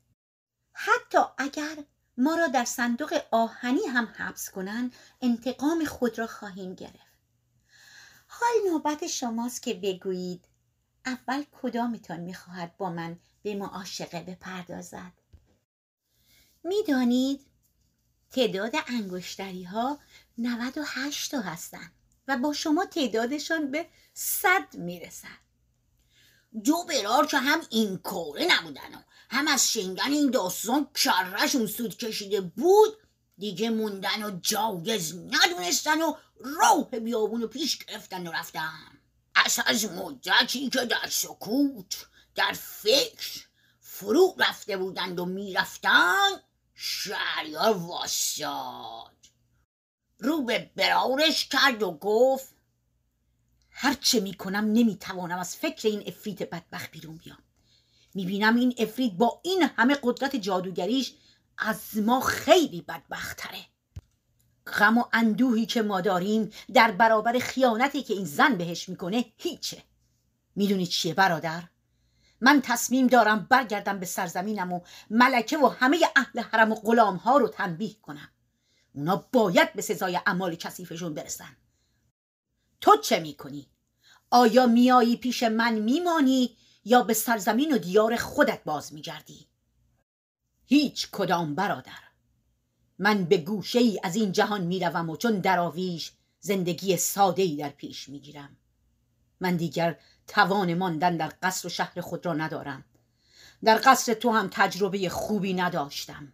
حتی 0.72 1.18
اگر 1.38 1.84
ما 2.20 2.34
را 2.34 2.46
در 2.46 2.64
صندوق 2.64 3.22
آهنی 3.30 3.86
هم 3.86 4.14
حبس 4.16 4.50
کنند 4.50 4.94
انتقام 5.20 5.84
خود 5.84 6.18
را 6.18 6.26
خواهیم 6.26 6.74
گرفت. 6.74 7.10
حال 8.26 8.70
نوبت 8.70 9.06
شماست 9.06 9.62
که 9.62 9.74
بگویید 9.74 10.44
اول 11.06 11.44
کدامتان 11.62 12.20
می‌خواهد 12.20 12.76
با 12.76 12.90
من 12.90 13.18
به 13.42 13.54
معاشقه 13.54 14.20
بپردازد؟ 14.20 15.12
می‌دانید 16.64 17.46
تعداد 18.30 18.72
انگشتری 18.86 19.64
ها 19.64 19.98
98 20.38 21.30
تا 21.30 21.40
هستند 21.40 21.92
و 22.28 22.36
با 22.36 22.52
شما 22.52 22.86
تعدادشان 22.86 23.70
به 23.70 23.86
صد 24.14 24.74
می‌رسد. 24.74 25.49
دو 26.64 26.84
برار 26.84 27.26
که 27.26 27.38
هم 27.38 27.60
این 27.70 27.98
کاره 27.98 28.46
نبودن. 28.50 29.04
هم 29.30 29.48
از 29.48 29.72
شنگن 29.72 30.12
این 30.12 30.30
داستان 30.30 30.88
کرشون 30.94 31.66
سود 31.66 31.96
کشیده 31.96 32.40
بود 32.40 32.98
دیگه 33.38 33.70
موندن 33.70 34.22
و 34.22 34.40
جایز 34.40 35.14
ندونستن 35.14 36.02
و 36.02 36.14
راه 36.40 36.90
بیابون 36.90 37.42
و 37.42 37.46
پیش 37.46 37.78
گرفتن 37.78 38.26
و 38.26 38.32
رفتن. 38.32 38.98
از 39.34 39.60
از 39.66 39.84
مدتی 39.84 40.70
که 40.70 40.84
در 40.84 41.08
سکوت 41.10 42.06
در 42.34 42.52
فکر 42.52 43.46
فرو 43.80 44.34
رفته 44.38 44.76
بودند 44.76 45.20
و 45.20 45.24
می‌رفتن 45.24 46.28
شهریار 46.74 47.76
واساد. 47.76 49.16
رو 50.18 50.42
به 50.42 50.70
برارش 50.76 51.48
کرد 51.48 51.82
و 51.82 51.92
گفت 51.92 52.54
هرچه 53.82 54.20
می‌کنم 54.20 54.64
نمی‌توانم 54.72 55.38
از 55.38 55.56
فکر 55.56 55.88
این 55.88 56.02
افریت 56.06 56.42
بدبخت 56.42 56.90
بیرون 56.90 57.16
بیام. 57.16 57.38
می‌بینم 58.14 58.56
این 58.56 58.74
افرید 58.78 59.18
با 59.18 59.40
این 59.44 59.62
همه 59.76 59.96
قدرت 60.02 60.36
جادوگریش 60.36 61.14
از 61.58 61.96
ما 61.96 62.20
خیلی 62.20 62.80
بدبختره. 62.82 63.58
غم 64.66 64.98
و 64.98 65.04
اندوهی 65.12 65.66
که 65.66 65.82
ما 65.82 66.00
داریم 66.00 66.50
در 66.74 66.90
برابر 66.90 67.38
خیانتی 67.38 68.02
که 68.02 68.14
این 68.14 68.24
زن 68.24 68.54
بهش 68.54 68.88
می‌کنه 68.88 69.24
هیچه. 69.36 69.82
می‌دونی 70.56 70.86
چیه 70.86 71.14
برادر؟ 71.14 71.62
من 72.40 72.60
تصمیم 72.60 73.06
دارم 73.06 73.46
برگردم 73.50 73.98
به 73.98 74.06
سرزمینم 74.06 74.72
و 74.72 74.80
ملکه 75.10 75.58
و 75.58 75.66
همه 75.66 75.98
اهل 76.16 76.40
حرم 76.40 76.72
و 76.72 76.74
غلام 76.74 77.16
ها 77.16 77.36
رو 77.36 77.48
تنبیه 77.48 77.94
کنم. 78.02 78.28
اونا 78.94 79.28
باید 79.32 79.72
به 79.72 79.82
سزای 79.82 80.20
اعمال 80.26 80.54
کثیفشون 80.54 81.14
برسن. 81.14 81.56
تو 82.80 82.96
چه 82.96 83.20
می‌کنی؟ 83.20 83.66
آیا 84.30 84.66
میایی 84.66 85.16
پیش 85.16 85.42
من 85.42 85.74
میمانی 85.74 86.56
یا 86.84 87.02
به 87.02 87.14
سرزمین 87.14 87.74
و 87.74 87.78
دیار 87.78 88.16
خودت 88.16 88.64
باز 88.64 88.94
میگردی؟ 88.94 89.46
هیچ 90.66 91.08
کدام 91.10 91.54
برادر. 91.54 91.98
من 92.98 93.24
به 93.24 93.36
گوشه 93.36 93.78
ای 93.78 94.00
از 94.02 94.16
این 94.16 94.32
جهان 94.32 94.60
می‌روم 94.60 95.10
و 95.10 95.16
چون 95.16 95.40
دراویش 95.40 96.12
زندگی 96.40 96.96
ساده 96.96 97.42
ای 97.42 97.56
در 97.56 97.68
پیش 97.68 98.08
می‌گیرم. 98.08 98.56
من 99.40 99.56
دیگر 99.56 99.98
توان 100.26 100.74
ماندن 100.74 101.16
در 101.16 101.32
قصر 101.42 101.66
و 101.66 101.70
شهر 101.70 102.00
خود 102.00 102.26
را 102.26 102.32
ندارم. 102.32 102.84
در 103.64 103.80
قصر 103.84 104.14
تو 104.14 104.30
هم 104.30 104.48
تجربه 104.52 105.08
خوبی 105.08 105.54
نداشتم. 105.54 106.32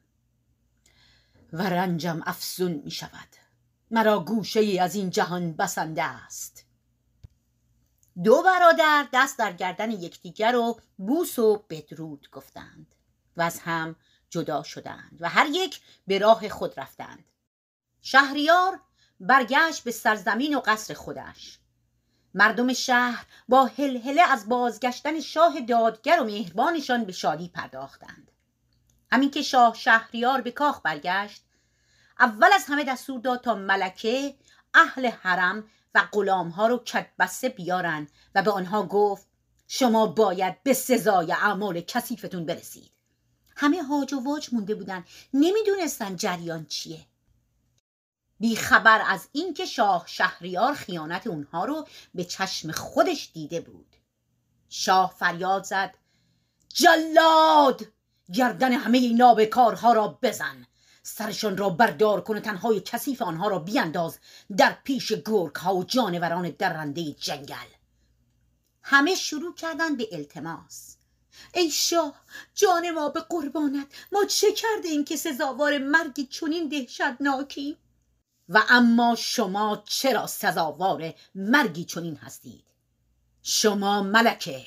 و 1.53 1.63
رنجم 1.63 2.23
افزون 2.27 2.73
می 2.85 2.91
شود 2.91 3.29
مرا 3.91 4.21
گوشه 4.21 4.61
ای 4.61 4.79
از 4.79 4.95
این 4.95 5.11
جهان 5.11 5.53
بسنده 5.53 6.03
است. 6.03 6.65
دو 8.25 8.43
برادر 8.43 9.07
دست 9.13 9.39
در 9.39 9.53
گردن 9.53 9.91
یکدیگر 9.91 10.57
و 10.57 10.81
بوس 10.97 11.39
و 11.39 11.65
بدرود 11.71 12.29
گفتند 12.33 12.95
و 13.37 13.43
از 13.43 13.59
هم 13.59 13.97
جدا 14.31 14.63
شدند 14.63 15.19
و 15.21 15.29
هر 15.29 15.47
یک 15.47 15.81
به 16.07 16.19
راه 16.19 16.49
خود 16.49 16.81
رفتند. 16.81 17.25
شهریار 18.01 18.81
برگشت 19.21 19.85
به 19.85 19.91
سرزمین 19.91 20.55
و 20.55 20.61
قصر 20.61 20.95
خودش. 20.95 21.59
مردم 22.35 22.73
شهر 22.73 23.27
با 23.49 23.65
هلهله 23.65 24.23
از 24.23 24.49
بازگشتن 24.49 25.21
شاه 25.21 25.61
دادگر 25.61 26.21
و 26.21 26.25
مهربانشان 26.25 27.05
به 27.05 27.13
شادی 27.13 27.49
پرداختند. 27.49 28.31
همین 29.13 29.31
که 29.31 29.43
شاه 29.43 29.75
شهریار 29.75 30.41
به 30.41 30.51
کاخ 30.51 30.81
برگشت 30.85 31.46
اول 32.19 32.49
از 32.55 32.65
همه 32.69 32.85
دستور 32.85 33.21
داد 33.21 33.41
تا 33.41 33.55
ملکه 33.55 34.35
اهل 34.75 35.07
حرم 35.07 35.65
و 35.95 36.09
غلامها 36.13 36.67
رو 36.67 36.79
کدبسته 36.79 37.49
بیارن 37.49 38.09
و 38.35 38.43
به 38.43 38.51
آنها 38.51 38.87
گفت 38.87 39.27
شما 39.69 40.07
باید 40.07 40.63
به 40.63 40.73
سزای 40.73 41.33
اعمال 41.33 41.81
کثیفتون 41.81 42.47
برسید. 42.47 42.91
همه 43.57 43.83
هاج 43.83 44.13
و 44.13 44.21
واج 44.21 44.49
مونده 44.53 44.75
بودن. 44.75 45.05
نمی‌دونستن 45.35 46.17
جریان 46.17 46.67
چیه. 46.67 47.07
بیخبر 48.41 49.03
از 49.07 49.29
اینکه 49.33 49.67
شاه 49.67 50.05
شهریار 50.07 50.75
خیانت 50.75 51.27
اونها 51.27 51.65
رو 51.65 51.89
به 52.15 52.25
چشم 52.25 52.73
خودش 52.73 53.31
دیده 53.35 53.61
بود. 53.61 53.97
شاه 54.69 55.15
فریاد 55.19 55.65
زد 55.65 55.95
جلاد 56.69 57.83
گردن 58.33 58.73
همه 58.73 58.99
این 58.99 59.17
نابکارها 59.17 59.93
را 59.93 60.19
بزن. 60.23 60.67
سرشان 61.09 61.57
را 61.57 61.71
بردار 61.71 62.21
کن 62.21 62.37
و 62.37 62.41
تنهای 62.41 62.81
کثیف 62.81 63.23
آنها 63.23 63.49
را 63.49 63.59
بیانداز 63.59 64.19
در 64.57 64.77
پیش 64.85 65.13
گرگ 65.13 65.57
ها 65.57 65.77
و 65.77 65.85
جانوران 65.85 66.51
درنده 66.51 67.13
جنگل. 67.13 67.67
همه 68.83 69.15
شروع 69.15 69.55
کردن 69.55 69.97
به 69.97 70.09
التماس. 70.13 70.97
ای 71.55 71.71
شاه 71.71 72.15
جان 72.55 72.91
ما 72.91 73.09
به 73.09 73.21
قربانت 73.21 73.87
ما 74.13 74.25
چه 74.25 74.53
کرده 74.53 74.89
ایم 74.89 75.05
که 75.05 75.17
سزاوار 75.17 75.79
مرگی 75.79 76.27
چنین 76.27 76.69
دهشتناکی؟ 76.69 77.77
و 78.49 78.63
اما 78.69 79.15
شما 79.15 79.83
چرا 79.89 80.27
سزاوار 80.27 81.15
مرگی 81.35 81.85
چنین 81.85 82.17
هستید؟ 82.17 82.65
شما 83.43 84.03
ملکه 84.03 84.65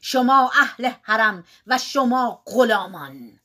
شما 0.00 0.50
اهل 0.60 0.92
حرم 1.02 1.44
و 1.66 1.78
شما 1.78 2.42
غلامان. 2.46 3.37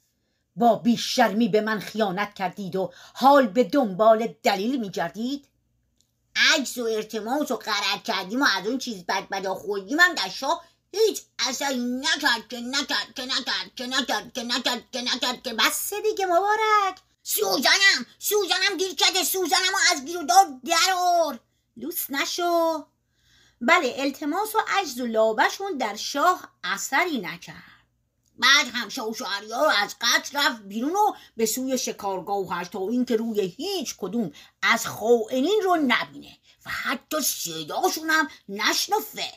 با 0.55 0.75
بیشرمی 0.75 1.47
به 1.47 1.61
من 1.61 1.79
خیانت 1.79 2.33
کردید 2.33 2.75
و 2.75 2.91
حال 3.13 3.47
به 3.47 3.63
دنبال 3.63 4.35
دلیل 4.43 4.79
میگردید؟ 4.79 5.47
عجز 6.35 6.77
و 6.77 6.83
ارتماس 6.83 7.51
و 7.51 7.55
قرد 7.55 8.03
کردیم 8.03 8.41
و 8.41 8.45
از 8.57 8.67
اون 8.67 8.77
چیز 8.77 9.05
بد 9.05 9.27
بدا 9.31 9.55
خوردیم 9.55 9.99
هم 9.99 10.15
در 10.15 10.29
شاه 10.29 10.63
هیچ 10.91 11.21
اثری 11.39 11.79
نکرد 11.79 12.47
که 12.49 12.59
نکرد 12.59 13.13
که 13.15 13.25
نکرد 13.25 13.75
که 13.75 13.85
نکرد 13.85 14.33
که 14.33 14.43
نکرد 14.43 14.91
که 14.91 15.01
نکرد 15.01 15.43
که 15.43 15.53
بس 15.53 15.93
دیگه 15.93 16.25
مبارک. 16.25 16.97
سوزنم 17.23 18.05
سوزنم 18.19 18.77
گیر 18.77 18.95
کرده 18.95 19.23
سوزنم 19.23 19.73
و 19.73 19.95
از 19.95 20.05
گیر 20.05 20.21
دار 20.21 20.45
درار 20.65 21.39
لوس 21.77 22.09
نشو. 22.09 22.85
بله 23.61 23.95
التماس 23.97 24.55
و 24.55 24.59
عجز 24.67 24.99
و 24.99 25.05
لابشون 25.05 25.77
در 25.77 25.95
شاه 25.95 26.49
اثری 26.63 27.17
نکرد. 27.17 27.72
بعد 28.39 28.67
هم 28.73 28.87
و 28.87 29.13
شهریار 29.13 29.73
از 29.77 29.95
قتل 30.01 30.37
رفت 30.37 30.61
بیرون 30.61 30.95
و 30.95 31.13
به 31.37 31.45
سوی 31.45 31.77
شکارگاهش 31.77 32.67
تا 32.67 32.79
اینکه 32.89 33.15
روی 33.15 33.41
هیچ 33.41 33.95
کدوم 33.97 34.31
از 34.61 34.87
خائنین 34.87 35.61
رو 35.63 35.75
نبینه 35.75 36.37
و 36.65 36.69
حتی 36.69 37.21
صداشون 37.21 38.09
هم 38.09 38.27
نشنفه. 38.49 39.33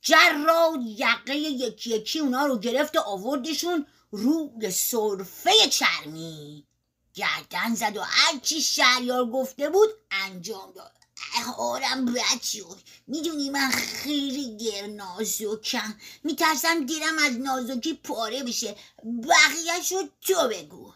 جراد 0.00 0.80
یقه 0.86 1.36
یکی 1.36 1.90
یکی 1.90 2.18
اونا 2.18 2.46
رو 2.46 2.58
گرفت 2.58 2.96
و 2.96 3.00
آوردشون 3.00 3.86
روی 4.10 4.70
صرفه 4.70 5.68
چرمی. 5.70 6.66
گردن 7.14 7.74
زد 7.74 7.96
و 7.96 8.00
هرچی 8.02 8.62
شهریار 8.62 9.26
گفته 9.26 9.70
بود 9.70 9.88
انجام 10.10 10.72
داد. 10.72 11.03
حالم 11.42 12.04
بد 12.04 12.42
شد 12.42 12.78
می‌دونی 13.06 13.50
من 13.50 13.70
خیلی 13.70 14.56
گر 14.56 14.86
نازکم. 14.86 15.94
میترسم 16.24 16.86
دیرم 16.86 17.18
از 17.26 17.38
نازکی 17.38 17.94
پاره 17.94 18.42
بشه. 18.42 18.76
بقیه 19.04 19.82
شد 19.82 20.10
تو 20.20 20.48
بگو. 20.48 20.92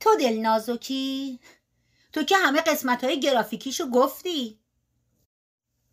تو 0.00 0.10
دل 0.20 0.38
نازکی؟ 0.38 1.40
تو 2.12 2.22
که 2.22 2.36
همه 2.36 2.60
قسمت 2.60 3.04
های 3.04 3.20
گرافیکیشو 3.20 3.90
گفتی. 3.90 4.60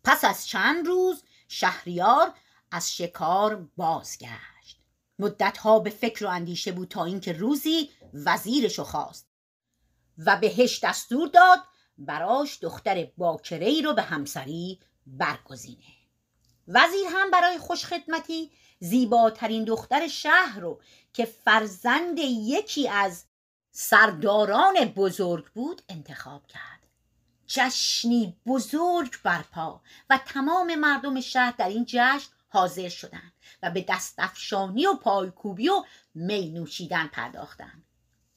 پس 0.04 0.24
از 0.24 0.46
چند 0.46 0.86
روز 0.86 1.22
شهریار 1.48 2.34
از 2.70 2.96
شکار 2.96 3.68
بازگشت. 3.76 4.78
مدتها 5.18 5.78
به 5.78 5.90
فکر 5.90 6.24
و 6.24 6.28
اندیشه 6.28 6.72
بود 6.72 6.88
تا 6.88 7.04
اینکه 7.04 7.32
روزی 7.32 7.90
وزیرشو 8.14 8.84
خواست 8.84 9.26
و 10.18 10.36
بهش 10.36 10.84
دستور 10.84 11.28
داد 11.28 11.64
براش 11.98 12.58
دختر 12.62 13.08
باکره 13.16 13.66
ای 13.66 13.82
رو 13.82 13.94
به 13.94 14.02
همسری 14.02 14.80
برگزینه. 15.06 15.84
وزیر 16.68 17.06
هم 17.10 17.30
برای 17.30 17.58
خوشخدمتی 17.58 18.50
زیباترین 18.80 19.64
دختر 19.64 20.08
شهر 20.08 20.60
رو 20.60 20.80
که 21.12 21.24
فرزند 21.24 22.18
یکی 22.18 22.88
از 22.88 23.24
سرداران 23.70 24.74
بزرگ 24.84 25.46
بود 25.46 25.82
انتخاب 25.88 26.46
کرد. 26.46 26.78
جشنی 27.46 28.36
بزرگ 28.46 29.22
برپا 29.22 29.80
و 30.10 30.20
تمام 30.26 30.74
مردم 30.74 31.20
شهر 31.20 31.54
در 31.58 31.68
این 31.68 31.84
جشن 31.88 32.30
حاضر 32.48 32.88
شدند 32.88 33.32
و 33.62 33.70
به 33.70 33.84
دستفشانی 33.88 34.86
و 34.86 34.94
پایکوبی 34.94 35.68
و 35.68 35.84
می 36.14 36.50
نوشیدن 36.50 37.06
پرداختند. 37.06 37.84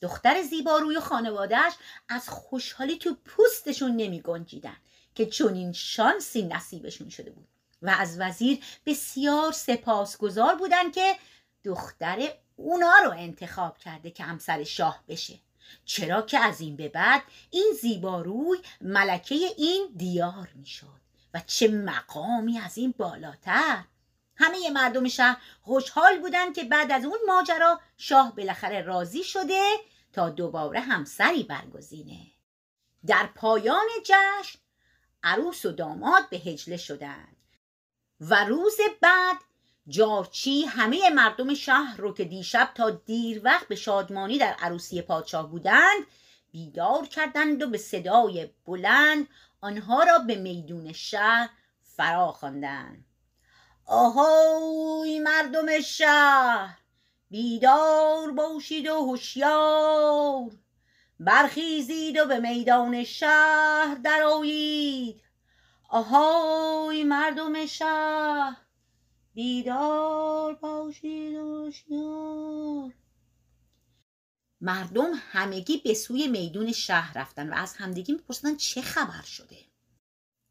دختر 0.01 0.41
زیباروی 0.41 0.97
و 0.97 1.01
خانوادهش 1.01 1.73
از 2.09 2.29
خوشحالی 2.29 2.97
تو 2.97 3.15
پوستشون 3.25 3.95
نمی 3.95 4.21
گنجیدن 4.21 4.77
که 5.15 5.25
چنین 5.25 5.73
شانسی 5.73 6.41
نصیبشون 6.43 7.09
شده 7.09 7.31
بود 7.31 7.47
و 7.81 7.95
از 7.99 8.19
وزیر 8.19 8.59
بسیار 8.85 9.51
سپاسگزار 9.51 10.55
بودن 10.55 10.91
که 10.91 11.15
دختر 11.63 12.33
اونا 12.55 12.93
رو 13.05 13.11
انتخاب 13.11 13.77
کرده 13.77 14.11
که 14.11 14.23
همسر 14.23 14.63
شاه 14.63 15.03
بشه. 15.07 15.39
چرا 15.85 16.21
که 16.21 16.39
از 16.39 16.61
این 16.61 16.75
به 16.75 16.89
بعد 16.89 17.21
این 17.49 17.73
زیباروی 17.81 18.57
ملکه 18.81 19.35
این 19.35 19.87
دیار 19.97 20.49
می‌شد 20.55 21.01
و 21.33 21.41
چه 21.47 21.67
مقامی 21.67 22.59
از 22.59 22.77
این 22.77 22.93
بالاتر. 22.97 23.83
همه 24.35 24.69
مردم 24.69 25.07
شهر 25.07 25.37
خوشحال 25.61 26.19
بودن 26.19 26.53
که 26.53 26.63
بعد 26.63 26.91
از 26.91 27.05
اون 27.05 27.17
ماجرا 27.27 27.79
شاه 27.97 28.35
بالاخره 28.35 28.81
راضی 28.81 29.23
شده 29.23 29.61
تا 30.13 30.29
دوباره 30.29 30.79
همسری 30.79 31.43
برگزینه. 31.43 32.27
در 33.07 33.29
پایان 33.35 33.87
جشن 34.05 34.59
عروس 35.23 35.65
و 35.65 35.71
داماد 35.71 36.29
به 36.29 36.37
هجله 36.37 36.77
شدند 36.77 37.37
و 38.19 38.45
روز 38.45 38.77
بعد 39.01 39.37
جارچی 39.87 40.61
همه 40.61 41.09
مردم 41.09 41.53
شهر 41.53 41.97
رو 41.97 42.13
که 42.13 42.25
دیشب 42.25 42.71
تا 42.75 42.89
دیر 42.89 43.41
وقت 43.43 43.67
به 43.67 43.75
شادمانی 43.75 44.37
در 44.37 44.53
عروسی 44.53 45.01
پادشاه 45.01 45.49
بودند 45.49 46.05
بیدار 46.51 47.05
کردند 47.07 47.61
و 47.61 47.67
به 47.67 47.77
صدای 47.77 48.49
بلند 48.65 49.27
آنها 49.61 50.03
را 50.03 50.19
به 50.19 50.35
میدون 50.35 50.93
شهر 50.93 51.49
فرا 51.83 52.31
خواندند 52.31 53.05
آهای 53.85 55.19
مردم 55.19 55.81
شهر! 55.81 56.80
بیدار 57.31 58.31
باشید 58.31 58.87
و 58.87 58.95
هوشیار 58.95 60.51
برخیزید 61.19 62.17
و 62.17 62.25
به 62.25 62.39
میدان 62.39 63.03
شهر 63.03 63.97
درآیید. 64.03 65.21
آهای 65.89 67.03
مردم 67.03 67.65
شهر 67.65 68.57
بیدار 69.33 70.53
باشید 70.53 71.35
و 71.35 71.65
هوشیار 71.65 72.93
مردم 74.61 75.11
همگی 75.31 75.77
به 75.77 75.93
سوی 75.93 76.27
میدون 76.27 76.71
شهر 76.71 77.17
رفتن 77.17 77.49
و 77.49 77.53
از 77.53 77.73
همدیگی 77.73 78.13
میپرسیدن 78.13 78.55
چه 78.55 78.81
خبر 78.81 79.21
شده؟ 79.21 79.70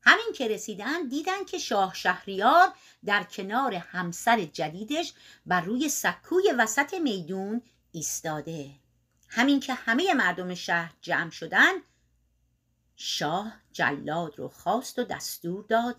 همین 0.03 0.33
که 0.35 0.49
رسیدن 0.49 1.09
دیدن 1.09 1.45
که 1.45 1.59
شاه 1.59 1.95
شهریار 1.95 2.73
در 3.05 3.23
کنار 3.23 3.75
همسر 3.75 4.45
جدیدش 4.45 5.13
بر 5.47 5.61
روی 5.61 5.89
سکوی 5.89 6.53
وسط 6.59 6.95
میدون 6.95 7.63
ایستاده. 7.93 8.71
همین 9.29 9.61
که 9.61 9.75
همه 9.75 10.15
مردم 10.15 10.55
شهر 10.55 10.93
جمع 11.01 11.31
شدن 11.31 11.73
شاه 12.97 13.53
جلاد 13.73 14.39
رو 14.39 14.49
خواست 14.49 14.99
و 14.99 15.05
دستور 15.05 15.65
داد 15.65 15.97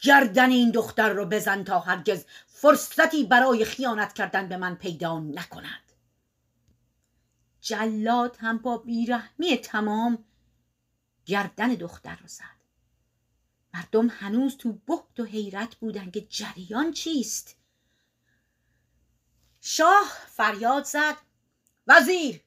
گردن 0.00 0.50
این 0.50 0.70
دختر 0.70 1.08
رو 1.08 1.26
بزن 1.26 1.64
تا 1.64 1.80
هرگز 1.80 2.24
فرصتی 2.46 3.24
برای 3.24 3.64
خیانت 3.64 4.12
کردن 4.12 4.48
به 4.48 4.56
من 4.56 4.74
پیدا 4.74 5.18
نکند. 5.18 5.92
جلاد 7.60 8.36
هم 8.40 8.58
با 8.58 8.78
بیرحمی 8.78 9.56
تمام 9.56 10.24
گردن 11.26 11.68
دختر 11.68 12.16
رو 12.16 12.26
زد. 12.26 12.63
مردم 13.74 14.08
هنوز 14.08 14.56
تو 14.56 14.72
بحت 14.72 15.20
و 15.20 15.24
حیرت 15.24 15.74
بودن 15.74 16.10
که 16.10 16.20
جریان 16.20 16.92
چیست. 16.92 17.56
شاه 19.60 20.12
فریاد 20.26 20.84
زد. 20.84 21.16
وزیر 21.86 22.40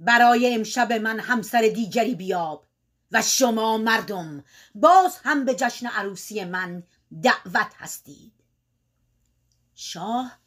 برای 0.00 0.54
امشب 0.54 0.92
من 0.92 1.20
همسر 1.20 1.60
دیگری 1.74 2.14
بیاب 2.14 2.66
و 3.12 3.22
شما 3.22 3.78
مردم 3.78 4.44
باز 4.74 5.18
هم 5.24 5.44
به 5.44 5.54
جشن 5.54 5.86
عروسی 5.86 6.44
من 6.44 6.82
دعوت 7.22 7.74
هستید. 7.76 8.32
شاه 9.74 10.38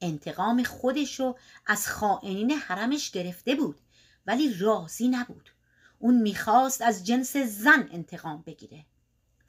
انتقام 0.00 0.62
خودش 0.62 1.20
رو 1.20 1.38
از 1.66 1.88
خائنین 1.88 2.50
حرمش 2.50 3.10
گرفته 3.10 3.54
بود 3.54 3.80
ولی 4.26 4.54
راضی 4.54 5.08
نبود. 5.08 5.50
اون 5.98 6.22
می‌خواست 6.22 6.82
از 6.82 7.06
جنس 7.06 7.36
زن 7.36 7.88
انتقام 7.92 8.42
بگیره. 8.46 8.86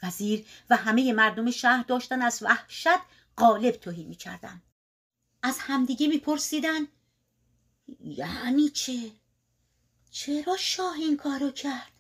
وزیر 0.04 0.46
و 0.70 0.76
همه 0.76 1.14
مردم 1.14 1.52
شهر 1.52 1.84
داشتن 1.84 2.22
از 2.22 2.44
وحشت 2.44 3.00
غالب 3.38 3.72
توهی 3.72 4.04
می‌کردن 4.04 4.62
از 5.44 5.58
همدیگه 5.60 6.08
میپرسیدن 6.08 6.88
یعنی 8.00 8.70
چه؟ 8.70 9.12
چرا 10.12 10.58
شاه 10.58 10.94
این 10.94 11.18
کارو 11.18 11.52
کرد؟ 11.52 11.92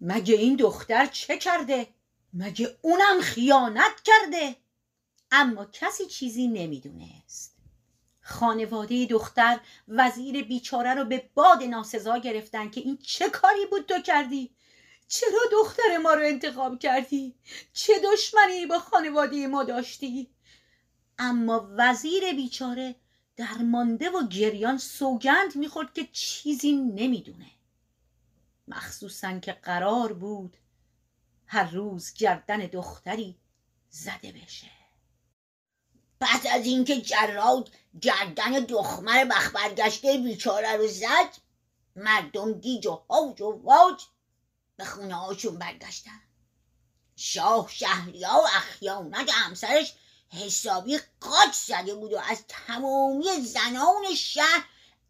مگه 0.00 0.34
این 0.34 0.56
دختر 0.56 1.06
چه 1.06 1.38
کرده؟ 1.38 1.88
مگه 2.32 2.78
اونم 2.82 3.20
خیانت 3.20 4.02
کرده؟ 4.04 4.56
اما 5.30 5.64
کسی 5.64 6.06
چیزی 6.06 6.48
نمی‌دونست 6.48 7.56
خانواده 8.20 9.06
دختر 9.06 9.60
وزیر 9.88 10.44
بیچاره 10.44 10.94
رو 10.94 11.04
به 11.04 11.30
باد 11.34 11.62
ناسزا 11.62 12.18
گرفتن 12.18 12.70
که 12.70 12.80
این 12.80 12.96
چه 12.96 13.30
کاری 13.30 13.66
بود 13.70 13.86
تو 13.86 14.00
کردی؟ 14.00 14.50
چرا 15.08 15.40
دختر 15.52 15.98
ما 16.02 16.14
رو 16.14 16.22
انتخاب 16.24 16.78
کردی؟ 16.78 17.34
چه 17.72 17.92
دشمنی 17.98 18.66
با 18.66 18.78
خانواده 18.78 19.46
ما 19.46 19.64
داشتی؟ 19.64 20.30
اما 21.18 21.68
وزیر 21.76 22.32
بیچاره 22.32 22.94
درمانده 23.36 24.10
و 24.10 24.26
گریان 24.28 24.78
سوگند 24.78 25.56
می‌خورد 25.56 25.92
که 25.92 26.08
چیزی 26.12 26.72
نمی‌دونه 26.72 27.50
مخصوصا 28.68 29.38
که 29.38 29.52
قرار 29.52 30.12
بود 30.12 30.56
هر 31.46 31.70
روز 31.70 32.14
گردن 32.14 32.58
دختری 32.58 33.36
زده 33.90 34.32
بشه 34.32 34.70
پس 36.20 36.46
از 36.52 36.66
اینکه 36.66 37.00
جراد 37.00 37.70
گردن 38.00 38.52
دخمر 38.52 39.24
بخبرگشته 39.24 40.18
بیچاره 40.18 40.76
رو 40.76 40.88
زد 40.88 41.36
مردم 41.96 42.52
گیج 42.52 42.86
و 42.86 43.02
حوج 43.08 43.40
و 43.40 43.60
واج 43.64 44.02
به 44.76 44.84
خونه 44.84 45.14
هاشون 45.14 45.58
برگشتن. 45.58 46.20
شاه 47.16 47.68
شهریا 47.70 48.34
و 48.34 48.46
اخیانت 48.56 49.30
همسرش 49.30 49.94
حسابی 50.32 50.98
قاچ 51.20 51.54
زده 51.54 51.94
بود 51.94 52.12
و 52.12 52.18
از 52.18 52.44
تمامی 52.48 53.40
زنان 53.40 54.14
شهر 54.16 54.64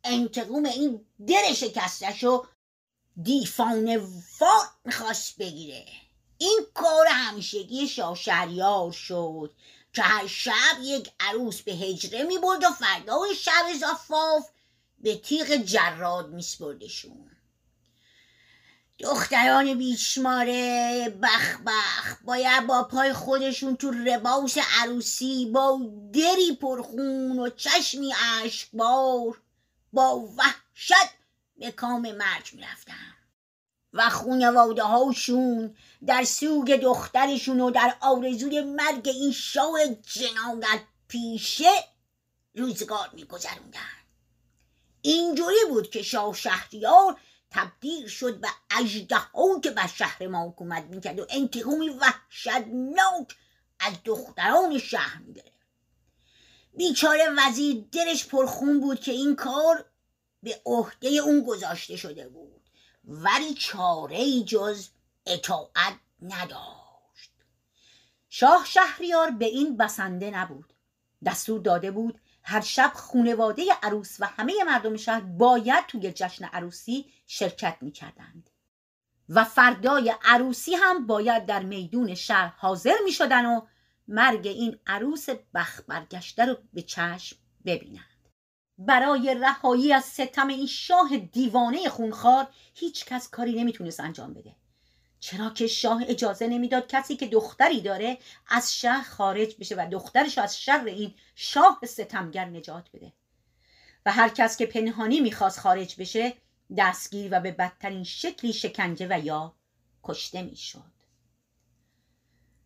انتقام 0.05 0.65
این 0.65 1.07
در 1.27 1.55
شکستش 1.55 2.25
و 2.25 2.47
دیفان 3.23 3.97
وار 4.41 4.67
می‌خواست 4.85 5.37
بگیره. 5.39 5.87
این 6.39 6.67
کار 6.75 7.07
همیشگی 7.07 7.89
شاه 7.89 8.15
شهریار 8.15 8.93
شد 8.93 9.55
که 9.93 10.03
هر 10.03 10.27
شب 10.27 10.79
یک 10.83 11.11
عروس 11.21 11.63
به 11.63 11.73
هجره 11.73 12.23
می 12.23 12.39
برد 12.39 12.65
و 12.65 12.71
فردای 12.71 13.35
شب 13.35 13.73
زفاف 13.81 14.51
به 14.99 15.17
تیغ 15.17 15.57
جراد 15.57 16.29
میسپردشون. 16.29 17.36
دختران 18.99 19.75
بیشماره 19.75 21.09
بخ 21.23 21.61
بخ. 21.67 22.17
باید 22.25 22.67
با 22.67 22.83
پای 22.83 23.13
خودشون 23.13 23.77
تو 23.77 23.91
رباس 23.91 24.59
عروسی 24.81 25.47
با 25.47 25.81
دری 26.13 26.57
پرخون 26.61 27.39
و 27.39 27.49
چشمی 27.49 28.15
اشکبار. 28.45 29.41
با 29.93 30.17
وحشت 30.17 31.11
به 31.57 31.71
کام 31.71 32.03
مرگ 32.13 32.51
می‌رفتن. 32.53 33.15
و 33.93 34.11
خونواده 34.11 34.83
هاشون 34.83 35.77
در 36.07 36.25
سوگ 36.25 36.77
دخترشون 36.77 37.61
و 37.61 37.71
در 37.71 37.97
آرزوی 38.01 38.61
مرگ 38.61 39.09
این 39.09 39.33
شاه 39.33 39.79
جنایت 39.87 40.81
پیشه 41.09 41.71
روزگار 42.55 43.11
میگذروندن. 43.13 43.81
اینجوری 45.03 45.65
بود 45.69 45.91
که 45.91 46.03
شاه 46.03 46.35
شهریار 46.35 47.21
تبدیل 47.57 48.09
شد 48.09 48.41
به 48.41 48.49
اژدها 48.71 49.61
که 49.61 49.71
بر 49.71 49.87
شهر 49.87 50.27
ما 50.27 50.49
حکومت 50.49 50.85
می‌کرد 50.85 51.19
و 51.21 51.27
انتقامی 51.31 51.89
وحشتناک 51.89 53.37
از 53.81 53.93
دختران 54.05 54.79
شهر 54.79 55.19
می‌گرفت. 55.19 55.57
بیچاره 56.77 57.25
وزیر 57.39 57.85
دلش 57.93 58.27
پرخون 58.27 58.81
بود 58.81 59.01
که 59.01 59.13
این 59.13 59.37
کار 59.37 59.85
به 60.43 60.61
عهده 60.67 61.09
اون 61.09 61.45
گذاشته 61.45 61.97
شده 61.97 62.29
بود. 62.29 62.71
ولی 63.05 63.55
چاره 63.55 64.43
جز 64.43 64.89
اطاعت 65.27 65.95
نداشت. 66.23 67.31
شاه 68.29 68.65
شهریار 68.65 69.31
به 69.31 69.45
این 69.45 69.77
بسنده 69.77 70.31
نبود. 70.31 70.73
دستور 71.25 71.61
داده 71.61 71.91
بود 71.91 72.21
هر 72.49 72.61
شب 72.61 72.93
خونواده 72.95 73.63
عروس 73.83 74.17
و 74.21 74.27
همه 74.27 74.53
مردم 74.67 74.97
شهر 74.97 75.21
باید 75.21 75.87
توی 75.87 76.13
جشن 76.13 76.45
عروسی 76.45 77.07
شرکت 77.27 77.77
می 77.81 77.93
کردند. 77.93 78.51
و 79.29 79.45
فردای 79.45 80.15
عروسی 80.25 80.75
هم 80.75 81.07
باید 81.07 81.47
در 81.47 81.63
میدون 81.63 82.15
شهر 82.15 82.55
حاضر 82.59 82.97
می 83.05 83.13
شدن 83.13 83.47
و 83.47 83.61
مرگ 84.09 84.47
این 84.47 84.79
عروس 84.87 85.27
بخ 85.55 85.81
برگشته 85.89 86.45
رو 86.45 86.57
به 86.73 86.83
چشم 86.83 87.37
ببینند. 87.65 88.31
برای 88.79 89.37
رهایی 89.41 89.93
از 89.93 90.05
ستم 90.05 90.49
این 90.49 90.67
شاه 90.67 91.17
دیوانه 91.17 91.89
خونخوار 91.89 92.49
هیچ 92.75 93.05
کس 93.05 93.31
کاری 93.31 93.53
نمی‌تونست 93.53 94.01
انجام 94.01 94.35
بده 94.35 94.57
چرا 95.21 95.51
که 95.51 95.67
شاه 95.67 96.03
اجازه 96.09 96.47
نمی‌داد 96.47 96.87
کسی 96.89 97.17
که 97.17 97.27
دختری 97.27 97.81
داره 97.81 98.19
از 98.49 98.79
شهر 98.79 99.03
خارج 99.03 99.57
بشه 99.61 99.75
و 99.75 99.89
دخترش 99.93 100.39
از 100.39 100.61
شر 100.61 100.85
این 100.85 101.15
شاه 101.35 101.81
ستمگر 101.85 102.45
نجات 102.45 102.89
بده. 102.95 103.13
و 104.07 104.13
هر 104.13 104.29
کس 104.29 104.57
که 104.57 104.67
پنهانی 104.67 105.21
می‌خواست 105.21 105.61
خارج 105.61 105.95
بشه 105.99 106.35
دستگیر 106.77 107.29
و 107.33 107.41
به 107.41 107.53
بدترین 107.53 108.05
شکلی 108.05 108.53
شکنجه 108.53 109.07
و 109.11 109.25
یا 109.25 109.55
کشته 110.05 110.43
می‌شد. 110.43 110.97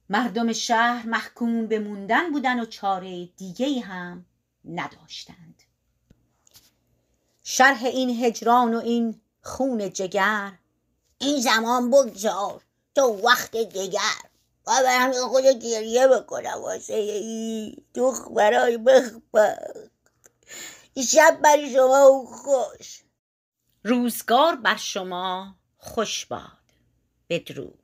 مردم 0.08 0.52
شهر 0.52 1.06
محکوم 1.06 1.66
به 1.66 1.78
موندن 1.78 2.32
بودن 2.32 2.60
و 2.60 2.64
چاره 2.64 3.26
دیگه 3.26 3.80
هم 3.80 4.26
نداشتند. 4.64 5.62
شرح 7.42 7.84
این 7.84 8.24
هجران 8.24 8.74
و 8.74 8.78
این 8.78 9.20
خون 9.42 9.92
جگر 9.92 10.52
این 11.20 11.40
زمان 11.40 11.90
بگذار 11.90 12.62
تو 12.94 13.02
وقت 13.02 13.56
دیگر. 13.56 14.30
و 14.66 14.72
برم 14.84 15.12
خود 15.12 15.44
گریه 15.44 16.08
بکنم 16.08 16.62
واسه 16.62 16.94
ای 16.94 17.76
برای 18.36 18.78
بخبخت. 18.78 19.90
شب 21.08 21.38
بر 21.42 21.68
شما 21.74 22.24
خوش. 22.26 23.02
روزگار 23.84 24.56
بر 24.56 24.76
شما 24.76 25.54
خوش 25.78 26.26
باد. 26.26 26.40
بدرود. 27.28 27.79